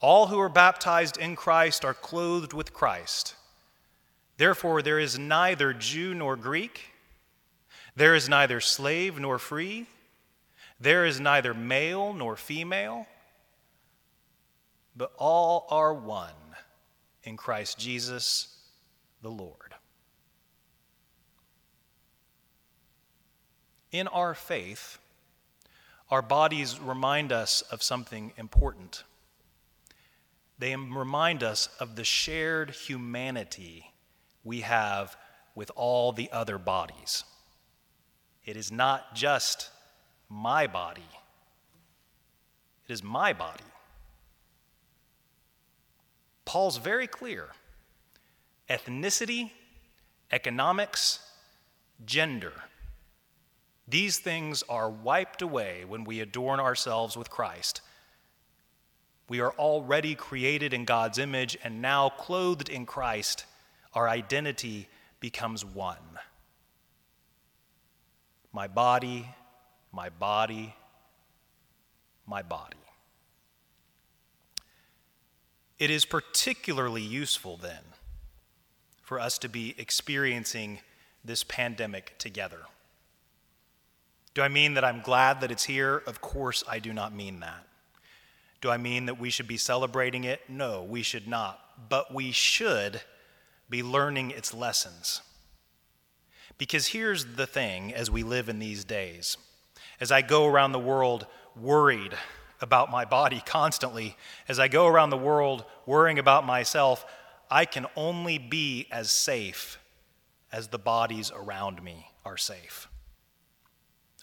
All 0.00 0.26
who 0.26 0.40
are 0.40 0.48
baptized 0.48 1.16
in 1.16 1.36
Christ 1.36 1.84
are 1.84 1.94
clothed 1.94 2.52
with 2.52 2.72
Christ. 2.72 3.36
Therefore, 4.36 4.82
there 4.82 4.98
is 4.98 5.18
neither 5.18 5.72
Jew 5.72 6.14
nor 6.14 6.36
Greek, 6.36 6.92
there 7.94 8.14
is 8.14 8.28
neither 8.28 8.60
slave 8.60 9.18
nor 9.18 9.38
free, 9.38 9.86
there 10.80 11.04
is 11.04 11.20
neither 11.20 11.54
male 11.54 12.12
nor 12.12 12.36
female, 12.36 13.06
but 14.98 15.12
all 15.16 15.66
are 15.70 15.94
one 15.94 16.34
in 17.22 17.36
Christ 17.36 17.78
Jesus 17.78 18.56
the 19.22 19.30
Lord. 19.30 19.74
In 23.92 24.08
our 24.08 24.34
faith, 24.34 24.98
our 26.10 26.20
bodies 26.20 26.80
remind 26.80 27.32
us 27.32 27.62
of 27.62 27.82
something 27.82 28.32
important. 28.36 29.04
They 30.58 30.74
remind 30.74 31.44
us 31.44 31.68
of 31.78 31.94
the 31.94 32.04
shared 32.04 32.70
humanity 32.70 33.92
we 34.42 34.62
have 34.62 35.16
with 35.54 35.70
all 35.76 36.12
the 36.12 36.28
other 36.32 36.58
bodies. 36.58 37.22
It 38.44 38.56
is 38.56 38.72
not 38.72 39.14
just 39.14 39.70
my 40.28 40.66
body, 40.66 41.02
it 42.88 42.92
is 42.92 43.04
my 43.04 43.32
body. 43.32 43.62
Paul's 46.48 46.78
very 46.78 47.06
clear 47.06 47.50
ethnicity, 48.70 49.50
economics, 50.32 51.20
gender 52.04 52.52
these 53.88 54.18
things 54.18 54.62
are 54.68 54.90
wiped 54.90 55.40
away 55.40 55.84
when 55.86 56.04
we 56.04 56.20
adorn 56.20 56.60
ourselves 56.60 57.16
with 57.16 57.30
Christ. 57.30 57.80
We 59.30 59.40
are 59.40 59.52
already 59.52 60.14
created 60.14 60.74
in 60.74 60.84
God's 60.84 61.18
image, 61.18 61.56
and 61.64 61.80
now 61.80 62.10
clothed 62.10 62.68
in 62.68 62.84
Christ, 62.84 63.46
our 63.94 64.06
identity 64.06 64.88
becomes 65.20 65.64
one. 65.64 65.96
My 68.52 68.66
body, 68.66 69.34
my 69.90 70.10
body, 70.10 70.74
my 72.26 72.42
body. 72.42 72.76
It 75.78 75.90
is 75.90 76.04
particularly 76.04 77.02
useful 77.02 77.56
then 77.56 77.82
for 79.02 79.20
us 79.20 79.38
to 79.38 79.48
be 79.48 79.74
experiencing 79.78 80.80
this 81.24 81.44
pandemic 81.44 82.18
together. 82.18 82.62
Do 84.34 84.42
I 84.42 84.48
mean 84.48 84.74
that 84.74 84.84
I'm 84.84 85.00
glad 85.00 85.40
that 85.40 85.50
it's 85.50 85.64
here? 85.64 86.02
Of 86.06 86.20
course, 86.20 86.62
I 86.68 86.78
do 86.78 86.92
not 86.92 87.14
mean 87.14 87.40
that. 87.40 87.66
Do 88.60 88.70
I 88.70 88.76
mean 88.76 89.06
that 89.06 89.18
we 89.18 89.30
should 89.30 89.46
be 89.46 89.56
celebrating 89.56 90.24
it? 90.24 90.40
No, 90.48 90.82
we 90.82 91.02
should 91.02 91.28
not. 91.28 91.60
But 91.88 92.12
we 92.12 92.32
should 92.32 93.00
be 93.70 93.82
learning 93.82 94.32
its 94.32 94.52
lessons. 94.52 95.22
Because 96.56 96.88
here's 96.88 97.36
the 97.36 97.46
thing 97.46 97.94
as 97.94 98.10
we 98.10 98.24
live 98.24 98.48
in 98.48 98.58
these 98.58 98.84
days 98.84 99.36
as 100.00 100.10
I 100.10 100.22
go 100.22 100.46
around 100.46 100.72
the 100.72 100.78
world 100.78 101.26
worried 101.56 102.14
about 102.60 102.90
my 102.90 103.04
body 103.04 103.42
constantly, 103.44 104.16
as 104.48 104.58
I 104.58 104.68
go 104.68 104.86
around 104.86 105.10
the 105.10 105.16
world 105.16 105.64
worrying 105.86 106.18
about 106.18 106.44
myself, 106.44 107.04
I 107.50 107.64
can 107.64 107.86
only 107.96 108.38
be 108.38 108.86
as 108.90 109.10
safe 109.10 109.78
as 110.52 110.68
the 110.68 110.78
bodies 110.78 111.30
around 111.34 111.82
me 111.82 112.10
are 112.24 112.36
safe. 112.36 112.88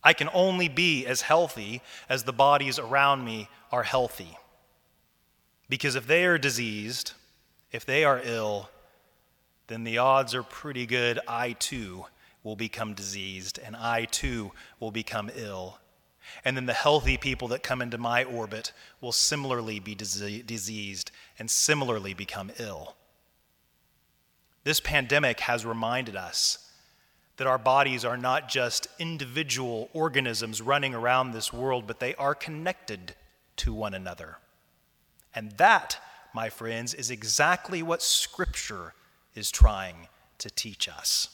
I 0.04 0.13
can 0.13 0.30
only 0.34 0.67
be 0.67 1.06
as 1.08 1.21
healthy 1.21 1.82
as 2.08 2.24
the 2.24 2.34
bodies 2.34 2.78
around 2.78 3.26
me 3.26 3.50
are 3.71 3.84
healthy. 3.84 4.38
Because 5.67 5.95
if 5.95 6.06
they 6.06 6.26
are 6.26 6.38
diseased, 6.38 7.13
if 7.71 7.86
they 7.86 8.04
are 8.04 8.21
ill, 8.24 8.69
then 9.67 9.84
the 9.84 9.98
odds 9.98 10.36
are 10.36 10.43
pretty 10.43 10.86
good 10.86 11.19
I 11.28 11.54
too 11.54 12.06
will 12.43 12.56
become 12.56 12.93
diseased 12.93 13.60
and 13.63 13.76
I 13.76 14.06
too 14.06 14.52
will 14.80 14.91
become 14.91 15.32
ill. 15.36 15.80
And 16.44 16.56
then 16.56 16.66
the 16.66 16.74
healthy 16.74 17.18
people 17.18 17.48
that 17.50 17.64
come 17.64 17.82
into 17.82 17.98
my 17.98 18.24
orbit 18.24 18.72
will 19.02 19.12
similarly 19.12 19.80
be 19.80 19.96
diseased 19.96 21.12
and 21.40 21.50
similarly 21.50 22.14
become 22.14 22.52
ill. 22.60 22.96
This 24.64 24.80
pandemic 24.80 25.42
has 25.42 25.66
reminded 25.66 26.16
us 26.16 26.60
that 27.38 27.48
our 27.48 27.58
bodies 27.58 28.06
are 28.06 28.18
not 28.18 28.48
just 28.48 28.88
individual 28.98 29.90
organisms 29.94 30.62
running 30.62 30.96
around 30.96 31.32
this 31.32 31.52
world, 31.52 31.86
but 31.86 32.00
they 32.00 32.16
are 32.16 32.34
connected 32.34 33.14
to 33.58 33.74
one 33.74 33.94
another. 33.94 34.38
And 35.34 35.52
that, 35.54 36.00
my 36.34 36.50
friends, 36.50 36.94
is 36.94 37.12
exactly 37.12 37.84
what 37.84 38.02
Scripture 38.02 38.94
is 39.36 39.52
trying 39.52 40.08
to 40.38 40.50
teach 40.50 40.88
us. 40.88 41.30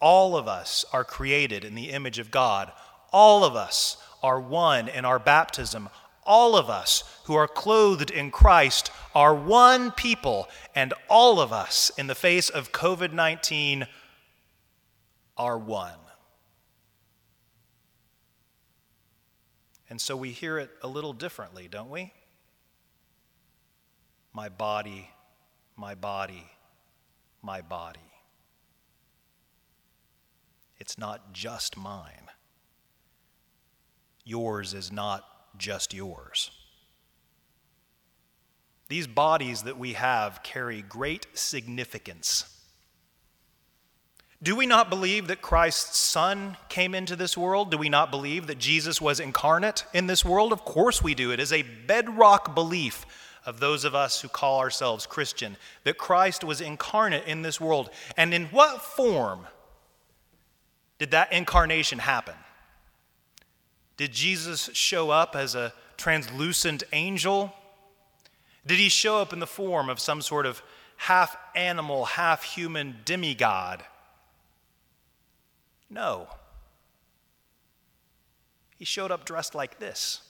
All 0.00 0.36
of 0.36 0.48
us 0.48 0.84
are 0.92 1.04
created 1.04 1.64
in 1.64 1.74
the 1.74 1.90
image 1.90 2.18
of 2.18 2.30
God. 2.30 2.72
All 3.12 3.44
of 3.44 3.56
us 3.56 3.96
are 4.22 4.40
one 4.40 4.88
in 4.88 5.04
our 5.04 5.18
baptism. 5.18 5.88
All 6.24 6.56
of 6.56 6.68
us 6.68 7.04
who 7.24 7.34
are 7.34 7.48
clothed 7.48 8.10
in 8.10 8.30
Christ 8.30 8.90
are 9.14 9.34
one 9.34 9.90
people, 9.90 10.48
and 10.74 10.94
all 11.08 11.40
of 11.40 11.52
us 11.52 11.90
in 11.98 12.06
the 12.06 12.14
face 12.14 12.48
of 12.48 12.72
COVID 12.72 13.12
19 13.12 13.86
are 15.36 15.58
one. 15.58 15.94
And 19.88 20.00
so 20.00 20.16
we 20.16 20.30
hear 20.30 20.58
it 20.58 20.70
a 20.82 20.88
little 20.88 21.12
differently, 21.12 21.66
don't 21.68 21.90
we? 21.90 22.12
My 24.32 24.48
body, 24.48 25.10
my 25.76 25.96
body, 25.96 26.48
my 27.42 27.60
body. 27.60 27.98
It's 30.78 30.96
not 30.96 31.32
just 31.32 31.76
mine. 31.76 32.30
Yours 34.30 34.74
is 34.74 34.92
not 34.92 35.24
just 35.58 35.92
yours. 35.92 36.50
These 38.88 39.06
bodies 39.06 39.62
that 39.64 39.78
we 39.78 39.92
have 39.94 40.42
carry 40.42 40.82
great 40.82 41.26
significance 41.34 42.60
do 44.42 44.56
we 44.56 44.64
not 44.64 44.88
believe 44.88 45.26
that 45.26 45.42
Christ's 45.42 45.98
Son 45.98 46.56
came 46.70 46.94
into 46.94 47.14
this 47.14 47.36
world? 47.36 47.70
Do 47.70 47.76
we 47.76 47.90
not 47.90 48.10
believe 48.10 48.46
that 48.46 48.58
Jesus 48.58 48.98
was 48.98 49.20
incarnate 49.20 49.84
in 49.92 50.06
this 50.06 50.24
world? 50.24 50.52
Of 50.52 50.64
course 50.64 51.02
we 51.02 51.14
do. 51.14 51.30
It 51.30 51.40
is 51.40 51.52
a 51.52 51.60
bedrock 51.60 52.54
belief 52.54 53.04
of 53.44 53.60
those 53.60 53.84
of 53.84 53.94
us 53.94 54.22
who 54.22 54.28
call 54.28 54.60
ourselves 54.60 55.04
Christian 55.04 55.58
that 55.84 55.98
Christ 55.98 56.42
was 56.42 56.62
incarnate 56.62 57.24
in 57.26 57.42
this 57.42 57.60
world. 57.60 57.90
And 58.16 58.32
in 58.32 58.46
what 58.46 58.80
form 58.80 59.46
did 60.98 61.10
that 61.10 61.34
incarnation 61.34 61.98
happen? 61.98 62.34
Did 64.00 64.12
Jesus 64.12 64.70
show 64.72 65.10
up 65.10 65.36
as 65.36 65.54
a 65.54 65.74
translucent 65.98 66.84
angel? 66.90 67.52
Did 68.66 68.78
he 68.78 68.88
show 68.88 69.18
up 69.18 69.34
in 69.34 69.40
the 69.40 69.46
form 69.46 69.90
of 69.90 70.00
some 70.00 70.22
sort 70.22 70.46
of 70.46 70.62
half 70.96 71.36
animal, 71.54 72.06
half 72.06 72.42
human 72.42 72.96
demigod? 73.04 73.84
No. 75.90 76.28
He 78.78 78.86
showed 78.86 79.10
up 79.10 79.26
dressed 79.26 79.54
like 79.54 79.78
this, 79.78 80.22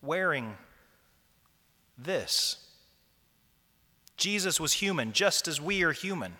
wearing 0.00 0.56
this. 1.98 2.70
Jesus 4.16 4.58
was 4.58 4.72
human, 4.72 5.12
just 5.12 5.46
as 5.46 5.60
we 5.60 5.82
are 5.82 5.92
human. 5.92 6.38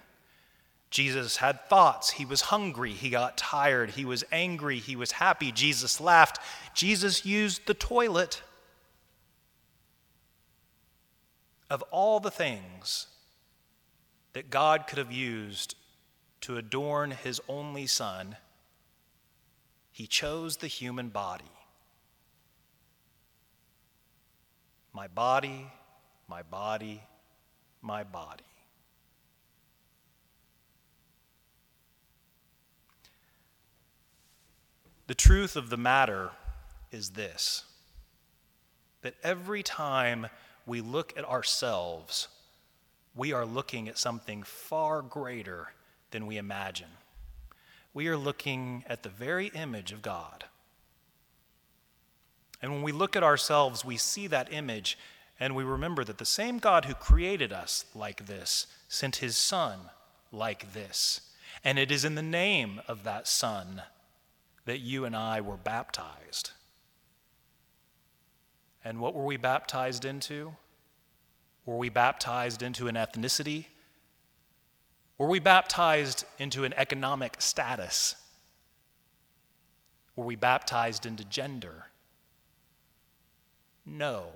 Jesus 0.96 1.36
had 1.36 1.68
thoughts. 1.68 2.08
He 2.08 2.24
was 2.24 2.40
hungry. 2.40 2.92
He 2.92 3.10
got 3.10 3.36
tired. 3.36 3.90
He 3.90 4.06
was 4.06 4.24
angry. 4.32 4.78
He 4.78 4.96
was 4.96 5.12
happy. 5.12 5.52
Jesus 5.52 6.00
laughed. 6.00 6.40
Jesus 6.72 7.26
used 7.26 7.66
the 7.66 7.74
toilet. 7.74 8.40
Of 11.68 11.82
all 11.90 12.18
the 12.18 12.30
things 12.30 13.08
that 14.32 14.48
God 14.48 14.86
could 14.86 14.96
have 14.96 15.12
used 15.12 15.74
to 16.40 16.56
adorn 16.56 17.10
his 17.10 17.42
only 17.46 17.86
son, 17.86 18.36
he 19.92 20.06
chose 20.06 20.56
the 20.56 20.66
human 20.66 21.10
body. 21.10 21.44
My 24.94 25.08
body, 25.08 25.66
my 26.26 26.40
body, 26.40 27.02
my 27.82 28.02
body. 28.02 28.44
The 35.06 35.14
truth 35.14 35.56
of 35.56 35.70
the 35.70 35.76
matter 35.76 36.30
is 36.90 37.10
this 37.10 37.64
that 39.02 39.14
every 39.22 39.62
time 39.62 40.26
we 40.66 40.80
look 40.80 41.16
at 41.16 41.24
ourselves, 41.24 42.26
we 43.14 43.32
are 43.32 43.46
looking 43.46 43.88
at 43.88 43.98
something 43.98 44.42
far 44.42 45.00
greater 45.00 45.68
than 46.10 46.26
we 46.26 46.36
imagine. 46.38 46.88
We 47.94 48.08
are 48.08 48.16
looking 48.16 48.84
at 48.88 49.04
the 49.04 49.08
very 49.08 49.46
image 49.48 49.92
of 49.92 50.02
God. 50.02 50.44
And 52.60 52.72
when 52.72 52.82
we 52.82 52.90
look 52.90 53.14
at 53.14 53.22
ourselves, 53.22 53.84
we 53.84 53.96
see 53.96 54.26
that 54.26 54.52
image 54.52 54.98
and 55.38 55.54
we 55.54 55.64
remember 55.64 56.02
that 56.02 56.18
the 56.18 56.24
same 56.24 56.58
God 56.58 56.86
who 56.86 56.94
created 56.94 57.52
us 57.52 57.84
like 57.94 58.26
this 58.26 58.66
sent 58.88 59.16
his 59.16 59.36
Son 59.36 59.78
like 60.32 60.72
this. 60.72 61.20
And 61.62 61.78
it 61.78 61.92
is 61.92 62.04
in 62.04 62.14
the 62.16 62.22
name 62.22 62.80
of 62.88 63.04
that 63.04 63.28
Son 63.28 63.82
that 64.66 64.80
you 64.80 65.04
and 65.04 65.16
I 65.16 65.40
were 65.40 65.56
baptized. 65.56 66.50
And 68.84 69.00
what 69.00 69.14
were 69.14 69.24
we 69.24 69.36
baptized 69.36 70.04
into? 70.04 70.54
Were 71.64 71.76
we 71.76 71.88
baptized 71.88 72.62
into 72.62 72.86
an 72.86 72.94
ethnicity? 72.94 73.66
Were 75.18 75.28
we 75.28 75.40
baptized 75.40 76.24
into 76.38 76.64
an 76.64 76.74
economic 76.76 77.36
status? 77.40 78.16
Were 80.14 80.24
we 80.24 80.36
baptized 80.36 81.06
into 81.06 81.24
gender? 81.24 81.86
No. 83.84 84.28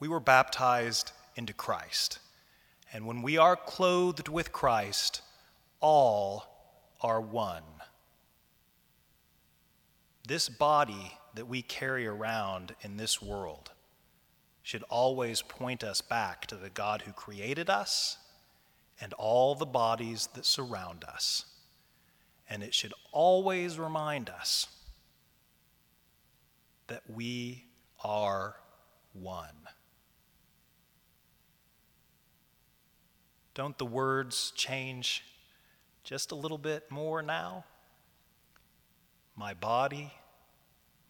We 0.00 0.08
were 0.08 0.20
baptized 0.20 1.12
into 1.36 1.52
Christ. 1.52 2.18
And 2.92 3.06
when 3.06 3.22
we 3.22 3.36
are 3.38 3.56
clothed 3.56 4.28
with 4.28 4.52
Christ, 4.52 5.22
all 5.80 6.44
are 7.00 7.20
one. 7.20 7.62
This 10.28 10.50
body 10.50 11.16
that 11.36 11.48
we 11.48 11.62
carry 11.62 12.06
around 12.06 12.74
in 12.82 12.98
this 12.98 13.22
world 13.22 13.70
should 14.62 14.82
always 14.90 15.40
point 15.40 15.82
us 15.82 16.02
back 16.02 16.46
to 16.48 16.56
the 16.56 16.68
God 16.68 17.00
who 17.00 17.12
created 17.12 17.70
us 17.70 18.18
and 19.00 19.14
all 19.14 19.54
the 19.54 19.64
bodies 19.64 20.28
that 20.34 20.44
surround 20.44 21.02
us. 21.02 21.46
And 22.46 22.62
it 22.62 22.74
should 22.74 22.92
always 23.10 23.78
remind 23.78 24.28
us 24.28 24.66
that 26.88 27.04
we 27.08 27.64
are 28.04 28.56
one. 29.14 29.56
Don't 33.54 33.78
the 33.78 33.86
words 33.86 34.52
change 34.54 35.24
just 36.04 36.32
a 36.32 36.36
little 36.36 36.58
bit 36.58 36.90
more 36.90 37.22
now? 37.22 37.64
My 39.38 39.54
body, 39.54 40.12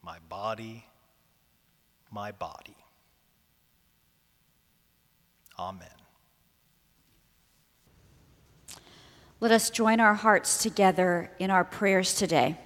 my 0.02 0.18
body, 0.28 0.84
my 2.10 2.30
body. 2.30 2.76
Amen. 5.58 5.88
Let 9.40 9.50
us 9.50 9.70
join 9.70 9.98
our 9.98 10.12
hearts 10.12 10.62
together 10.62 11.30
in 11.38 11.50
our 11.50 11.64
prayers 11.64 12.14
today. 12.14 12.58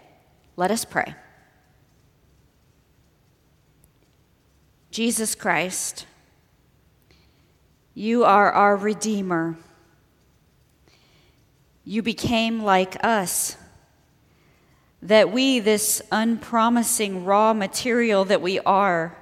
Let 0.57 0.73
us 0.73 0.85
pray. 0.85 1.15
Jesus 4.91 5.37
Christ, 5.37 6.07
you 7.95 8.25
are 8.25 8.51
our 8.51 8.77
Redeemer. 8.77 9.57
You 11.85 12.03
became 12.03 12.65
like 12.65 13.03
us 13.05 13.57
that 15.03 15.33
we, 15.33 15.59
this 15.59 16.01
unpromising 16.13 17.25
raw 17.25 17.53
material 17.53 18.25
that 18.25 18.41
we 18.41 18.61
are, 18.61 19.17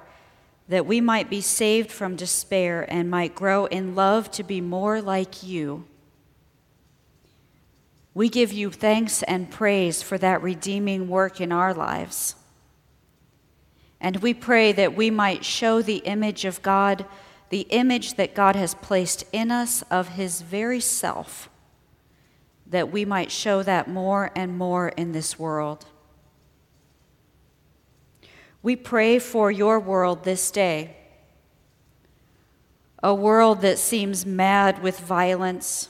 that 0.69 0.87
we 0.87 1.01
might 1.01 1.29
be 1.29 1.41
saved 1.41 1.91
from 1.91 2.17
despair 2.17 2.87
and 2.89 3.11
might 3.11 3.35
grow 3.35 3.65
in 3.67 3.95
love 3.95 4.31
to 4.31 4.43
be 4.43 4.61
more 4.61 5.01
like 5.01 5.43
you. 5.43 5.85
We 8.13 8.29
give 8.29 8.53
you 8.53 8.71
thanks 8.71 9.23
and 9.23 9.51
praise 9.51 10.03
for 10.03 10.19
that 10.19 10.43
redeeming 10.43 11.09
work 11.09 11.41
in 11.41 11.51
our 11.51 11.73
lives. 11.73 12.35
And 14.01 14.17
we 14.17 14.35
pray 14.35 14.73
that 14.73 14.97
we 14.97 15.11
might 15.11 15.45
show 15.45 15.83
the 15.83 15.99
image 15.99 16.45
of 16.45 16.63
God, 16.63 17.05
the 17.51 17.67
image 17.71 18.15
that 18.15 18.35
God 18.35 18.57
has 18.57 18.75
placed 18.75 19.25
in 19.33 19.51
us 19.51 19.83
of 19.91 20.09
His 20.09 20.43
very 20.43 20.81
self 20.81 21.50
that 22.71 22.91
we 22.91 23.05
might 23.05 23.31
show 23.31 23.63
that 23.63 23.89
more 23.89 24.31
and 24.35 24.57
more 24.57 24.89
in 24.91 25.13
this 25.13 25.39
world. 25.39 25.87
We 28.63 28.77
pray 28.77 29.19
for 29.19 29.51
your 29.51 29.81
world 29.81 30.25
this 30.25 30.51
day, 30.51 30.97
a 33.03 33.15
world 33.15 33.61
that 33.63 33.79
seems 33.79 34.25
mad 34.25 34.83
with 34.83 35.01
violence, 35.01 35.89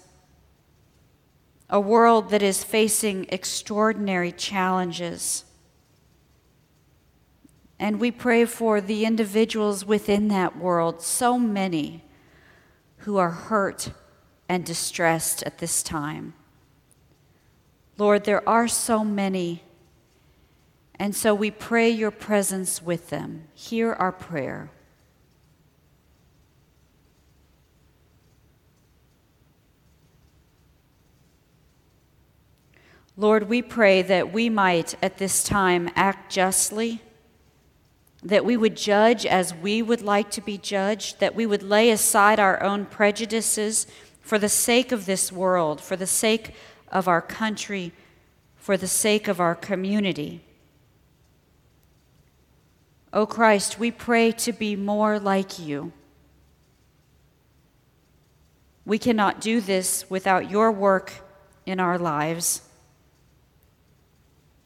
a 1.68 1.80
world 1.80 2.30
that 2.30 2.42
is 2.42 2.64
facing 2.64 3.26
extraordinary 3.28 4.32
challenges. 4.32 5.44
And 7.78 8.00
we 8.00 8.10
pray 8.10 8.44
for 8.44 8.80
the 8.80 9.04
individuals 9.04 9.84
within 9.84 10.28
that 10.28 10.56
world, 10.56 11.02
so 11.02 11.38
many 11.38 12.04
who 12.98 13.16
are 13.16 13.30
hurt 13.30 13.90
and 14.48 14.64
distressed 14.64 15.42
at 15.42 15.58
this 15.58 15.82
time. 15.82 16.34
Lord, 18.00 18.24
there 18.24 18.48
are 18.48 18.66
so 18.66 19.04
many. 19.04 19.62
And 20.98 21.14
so 21.14 21.34
we 21.34 21.50
pray 21.50 21.90
your 21.90 22.10
presence 22.10 22.80
with 22.80 23.10
them. 23.10 23.44
Hear 23.52 23.92
our 23.92 24.10
prayer. 24.10 24.70
Lord, 33.18 33.50
we 33.50 33.60
pray 33.60 34.00
that 34.00 34.32
we 34.32 34.48
might 34.48 34.94
at 35.02 35.18
this 35.18 35.44
time 35.44 35.90
act 35.94 36.32
justly, 36.32 37.02
that 38.22 38.46
we 38.46 38.56
would 38.56 38.78
judge 38.78 39.26
as 39.26 39.52
we 39.52 39.82
would 39.82 40.00
like 40.00 40.30
to 40.30 40.40
be 40.40 40.56
judged, 40.56 41.20
that 41.20 41.34
we 41.34 41.44
would 41.44 41.62
lay 41.62 41.90
aside 41.90 42.40
our 42.40 42.62
own 42.62 42.86
prejudices 42.86 43.86
for 44.22 44.38
the 44.38 44.48
sake 44.48 44.90
of 44.90 45.04
this 45.04 45.30
world, 45.30 45.82
for 45.82 45.96
the 45.96 46.06
sake 46.06 46.54
of 46.90 47.08
our 47.08 47.22
country, 47.22 47.92
for 48.56 48.76
the 48.76 48.86
sake 48.86 49.26
of 49.28 49.40
our 49.40 49.54
community. 49.54 50.42
O 53.12 53.26
Christ, 53.26 53.78
we 53.78 53.90
pray 53.90 54.30
to 54.32 54.52
be 54.52 54.76
more 54.76 55.18
like 55.18 55.58
you. 55.58 55.92
We 58.84 58.98
cannot 58.98 59.40
do 59.40 59.60
this 59.60 60.08
without 60.08 60.50
your 60.50 60.70
work 60.70 61.12
in 61.66 61.80
our 61.80 61.98
lives. 61.98 62.62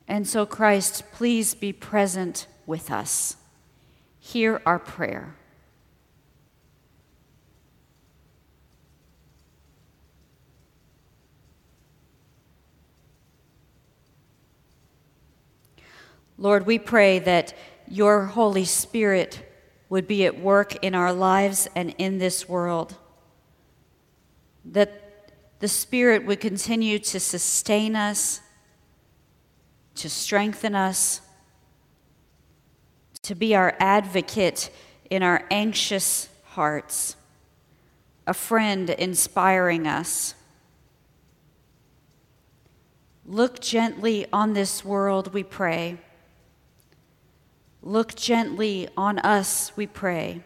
And 0.07 0.27
so, 0.27 0.45
Christ, 0.45 1.05
please 1.13 1.55
be 1.55 1.73
present 1.73 2.47
with 2.67 2.91
us. 2.91 3.37
Hear 4.19 4.61
our 4.67 4.79
prayer. 4.79 5.37
Lord, 16.37 16.67
we 16.67 16.79
pray 16.79 17.19
that 17.21 17.55
your 17.89 18.25
Holy 18.25 18.65
Spirit 18.65 19.51
would 19.89 20.07
be 20.09 20.25
at 20.25 20.41
work 20.41 20.85
in 20.85 20.95
our 20.95 21.13
lives 21.13 21.69
and 21.77 21.95
in 21.99 22.19
this 22.19 22.49
world. 22.49 22.97
That 24.65 25.33
the 25.61 25.69
Spirit 25.69 26.27
would 26.27 26.41
continue 26.41 26.99
to 26.99 27.21
sustain 27.21 27.95
us, 27.95 28.41
to 29.97 30.11
strengthen 30.11 30.75
us, 30.75 31.21
to 33.23 33.35
be 33.35 33.55
our 33.55 33.75
advocate 33.79 34.71
in 35.11 35.23
our 35.23 35.47
anxious 35.51 36.29
hearts, 36.45 37.17
a 38.27 38.35
friend 38.35 38.91
inspiring 38.91 39.87
us. 39.87 40.35
Look 43.25 43.61
gently 43.61 44.27
on 44.33 44.53
this 44.53 44.85
world, 44.85 45.33
we 45.33 45.43
pray. 45.43 45.99
Look 47.87 48.15
gently 48.15 48.89
on 48.97 49.19
us, 49.19 49.71
we 49.77 49.87
pray. 49.87 50.41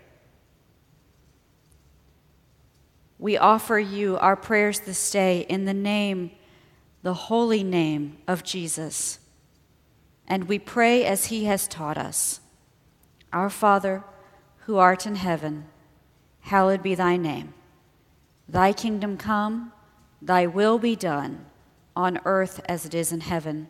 We 3.17 3.39
offer 3.39 3.79
you 3.79 4.19
our 4.19 4.35
prayers 4.35 4.81
this 4.81 5.09
day 5.13 5.47
in 5.49 5.65
the 5.65 5.73
name, 5.73 6.33
the 7.05 7.15
holy 7.15 7.63
name 7.63 8.19
of 8.27 8.43
Jesus. 8.43 9.21
And 10.27 10.49
we 10.49 10.59
pray 10.59 11.05
as 11.05 11.27
he 11.27 11.45
has 11.45 11.69
taught 11.69 11.97
us 11.97 12.41
Our 13.33 13.51
Father, 13.51 14.03
who 14.67 14.79
art 14.79 15.07
in 15.07 15.15
heaven, 15.15 15.67
hallowed 16.41 16.83
be 16.83 16.97
thy 16.97 17.17
name. 17.17 17.55
Thy 18.49 18.73
kingdom 18.73 19.17
come, 19.17 19.73
thy 20.21 20.47
will 20.47 20.81
be 20.81 20.97
done, 20.97 21.47
on 21.95 22.19
earth 22.25 22.61
as 22.65 22.85
it 22.85 22.97
is 22.97 23.13
in 23.13 23.21
heaven. 23.21 23.69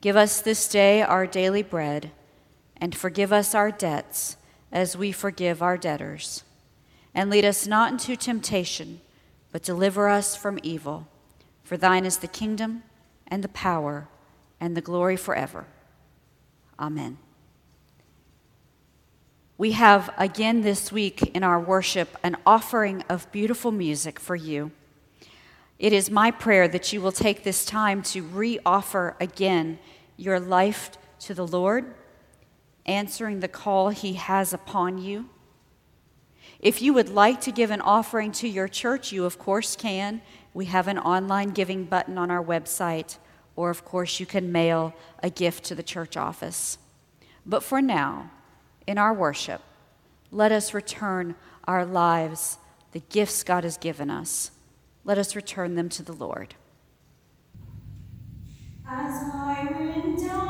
Give 0.00 0.14
us 0.14 0.40
this 0.40 0.68
day 0.68 1.02
our 1.02 1.26
daily 1.26 1.64
bread, 1.64 2.12
and 2.80 2.94
forgive 2.94 3.32
us 3.32 3.54
our 3.54 3.70
debts 3.70 4.36
as 4.72 4.96
we 4.96 5.12
forgive 5.12 5.62
our 5.62 5.76
debtors. 5.76 6.44
And 7.14 7.28
lead 7.28 7.44
us 7.44 7.66
not 7.66 7.92
into 7.92 8.16
temptation, 8.16 9.00
but 9.52 9.62
deliver 9.62 10.08
us 10.08 10.36
from 10.36 10.58
evil. 10.62 11.08
For 11.62 11.76
thine 11.76 12.04
is 12.04 12.18
the 12.18 12.28
kingdom, 12.28 12.82
and 13.26 13.44
the 13.44 13.48
power, 13.48 14.08
and 14.60 14.76
the 14.76 14.80
glory 14.80 15.16
forever. 15.16 15.66
Amen. 16.78 17.18
We 19.58 19.72
have 19.72 20.12
again 20.16 20.62
this 20.62 20.90
week 20.90 21.36
in 21.36 21.42
our 21.42 21.60
worship 21.60 22.16
an 22.22 22.36
offering 22.46 23.04
of 23.08 23.30
beautiful 23.30 23.70
music 23.70 24.18
for 24.18 24.34
you. 24.34 24.70
It 25.78 25.92
is 25.92 26.10
my 26.10 26.30
prayer 26.30 26.66
that 26.68 26.92
you 26.92 27.00
will 27.00 27.12
take 27.12 27.44
this 27.44 27.64
time 27.64 28.02
to 28.04 28.22
re 28.22 28.58
offer 28.64 29.16
again 29.20 29.78
your 30.16 30.40
life 30.40 30.92
to 31.20 31.34
the 31.34 31.46
Lord, 31.46 31.94
answering 32.90 33.40
the 33.40 33.48
call 33.48 33.90
He 33.90 34.14
has 34.14 34.52
upon 34.52 34.98
you. 34.98 35.28
If 36.58 36.82
you 36.82 36.92
would 36.92 37.08
like 37.08 37.40
to 37.42 37.52
give 37.52 37.70
an 37.70 37.80
offering 37.80 38.32
to 38.32 38.48
your 38.48 38.68
church, 38.68 39.12
you 39.12 39.24
of 39.24 39.38
course 39.38 39.76
can. 39.76 40.20
We 40.52 40.66
have 40.66 40.88
an 40.88 40.98
online 40.98 41.50
giving 41.50 41.84
button 41.84 42.18
on 42.18 42.30
our 42.30 42.44
website, 42.44 43.16
or 43.56 43.70
of 43.70 43.84
course, 43.84 44.20
you 44.20 44.26
can 44.26 44.52
mail 44.52 44.92
a 45.22 45.30
gift 45.30 45.64
to 45.64 45.74
the 45.74 45.82
church 45.82 46.16
office. 46.16 46.78
But 47.46 47.62
for 47.62 47.80
now, 47.80 48.30
in 48.86 48.98
our 48.98 49.14
worship, 49.14 49.62
let 50.30 50.52
us 50.52 50.74
return 50.74 51.36
our 51.64 51.86
lives, 51.86 52.58
the 52.92 53.02
gifts 53.08 53.44
God 53.44 53.64
has 53.64 53.78
given 53.78 54.10
us. 54.10 54.50
Let 55.04 55.16
us 55.16 55.36
return 55.36 55.76
them 55.76 55.88
to 55.90 56.02
the 56.02 56.12
Lord. 56.12 56.54
As 58.86 59.30
I 59.32 59.68
went 59.78 60.49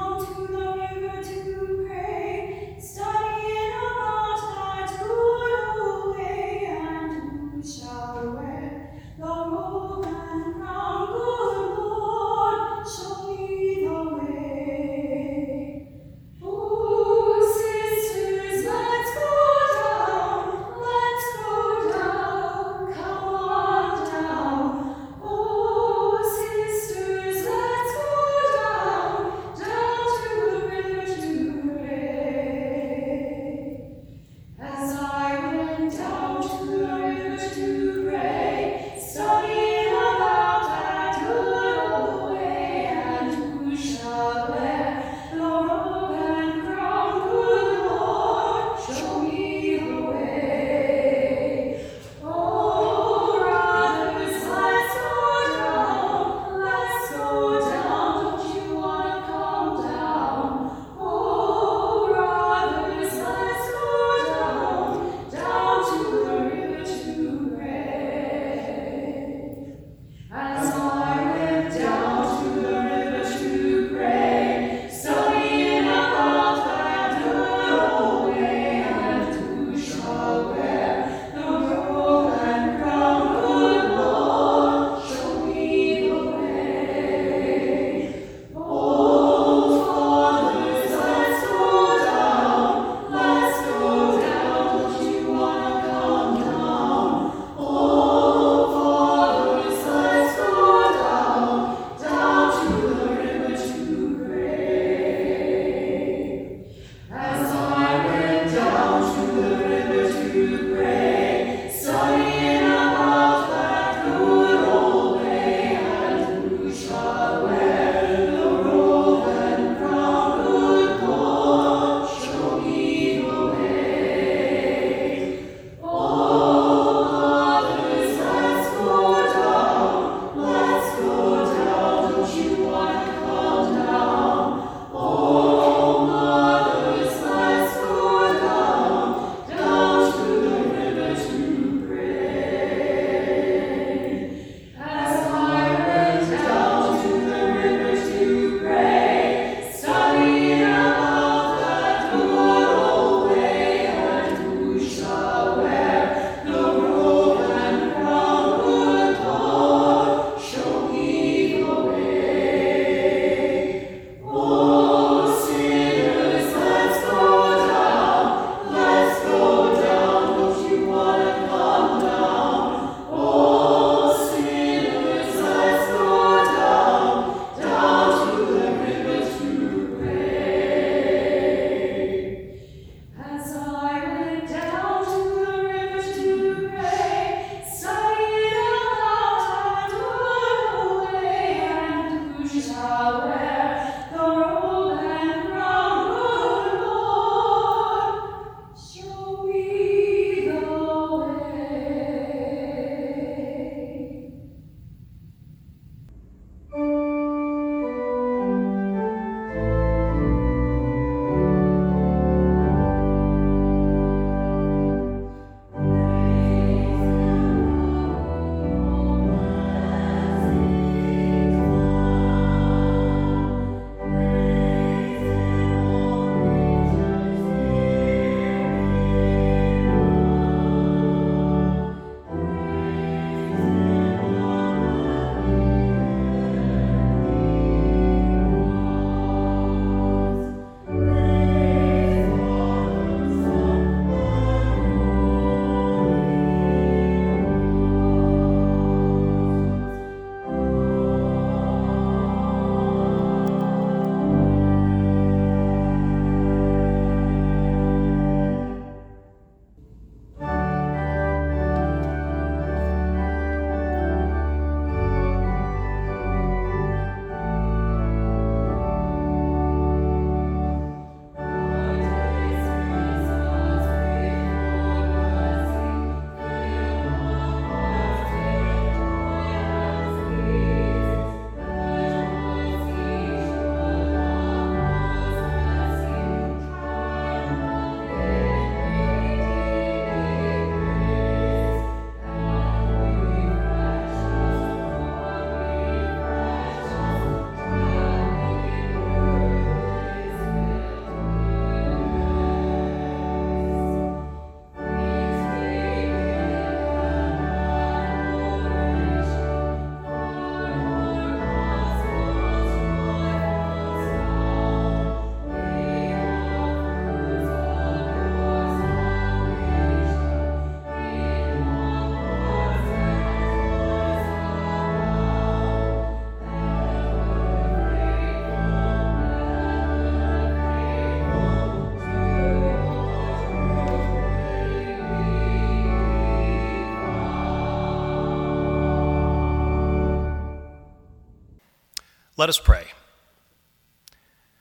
Let 342.40 342.48
us 342.48 342.58
pray. 342.58 342.86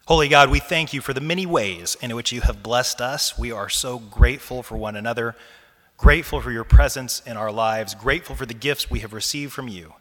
Holy 0.05 0.27
God, 0.27 0.49
we 0.49 0.59
thank 0.59 0.91
you 0.91 0.99
for 0.99 1.13
the 1.13 1.21
many 1.21 1.45
ways 1.45 1.95
in 2.01 2.13
which 2.13 2.33
you 2.33 2.41
have 2.41 2.61
blessed 2.61 2.99
us. 2.99 3.37
We 3.39 3.53
are 3.53 3.69
so 3.69 3.99
grateful 3.99 4.63
for 4.63 4.75
one 4.75 4.97
another, 4.97 5.33
grateful 5.95 6.41
for 6.41 6.51
your 6.51 6.65
presence 6.65 7.21
in 7.25 7.37
our 7.37 7.53
lives, 7.53 7.95
grateful 7.95 8.35
for 8.35 8.45
the 8.45 8.53
gifts 8.53 8.91
we 8.91 8.99
have 8.99 9.13
received 9.13 9.53
from 9.53 9.69
you. 9.69 9.93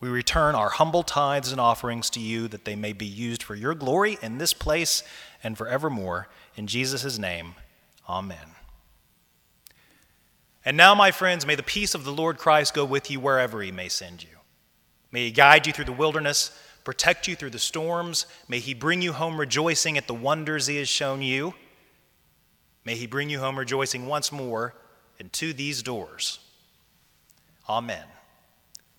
We 0.00 0.08
return 0.08 0.56
our 0.56 0.68
humble 0.68 1.04
tithes 1.04 1.52
and 1.52 1.60
offerings 1.60 2.10
to 2.10 2.18
you 2.18 2.48
that 2.48 2.64
they 2.64 2.74
may 2.74 2.92
be 2.92 3.06
used 3.06 3.44
for 3.44 3.54
your 3.54 3.76
glory 3.76 4.18
in 4.20 4.38
this 4.38 4.52
place 4.52 5.04
and 5.44 5.56
forevermore. 5.56 6.26
In 6.56 6.66
Jesus' 6.66 7.18
name, 7.20 7.54
amen. 8.08 8.56
And 10.64 10.76
now, 10.76 10.96
my 10.96 11.12
friends, 11.12 11.46
may 11.46 11.54
the 11.54 11.62
peace 11.62 11.94
of 11.94 12.02
the 12.02 12.10
Lord 12.10 12.36
Christ 12.36 12.74
go 12.74 12.84
with 12.84 13.12
you 13.12 13.20
wherever 13.20 13.62
he 13.62 13.70
may 13.70 13.88
send 13.88 14.24
you. 14.24 14.33
May 15.14 15.26
he 15.26 15.30
guide 15.30 15.64
you 15.64 15.72
through 15.72 15.84
the 15.84 15.92
wilderness, 15.92 16.50
protect 16.82 17.28
you 17.28 17.36
through 17.36 17.50
the 17.50 17.58
storms. 17.60 18.26
May 18.48 18.58
he 18.58 18.74
bring 18.74 19.00
you 19.00 19.12
home 19.12 19.38
rejoicing 19.38 19.96
at 19.96 20.08
the 20.08 20.12
wonders 20.12 20.66
he 20.66 20.78
has 20.78 20.88
shown 20.88 21.22
you. 21.22 21.54
May 22.84 22.96
he 22.96 23.06
bring 23.06 23.30
you 23.30 23.38
home 23.38 23.56
rejoicing 23.56 24.06
once 24.06 24.32
more 24.32 24.74
into 25.20 25.52
these 25.52 25.84
doors. 25.84 26.40
Amen. 27.68 28.02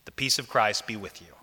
The 0.06 0.14
peace 0.14 0.40
of 0.40 0.48
Christ 0.48 0.88
be 0.88 0.96
with 0.96 1.22
you. 1.22 1.35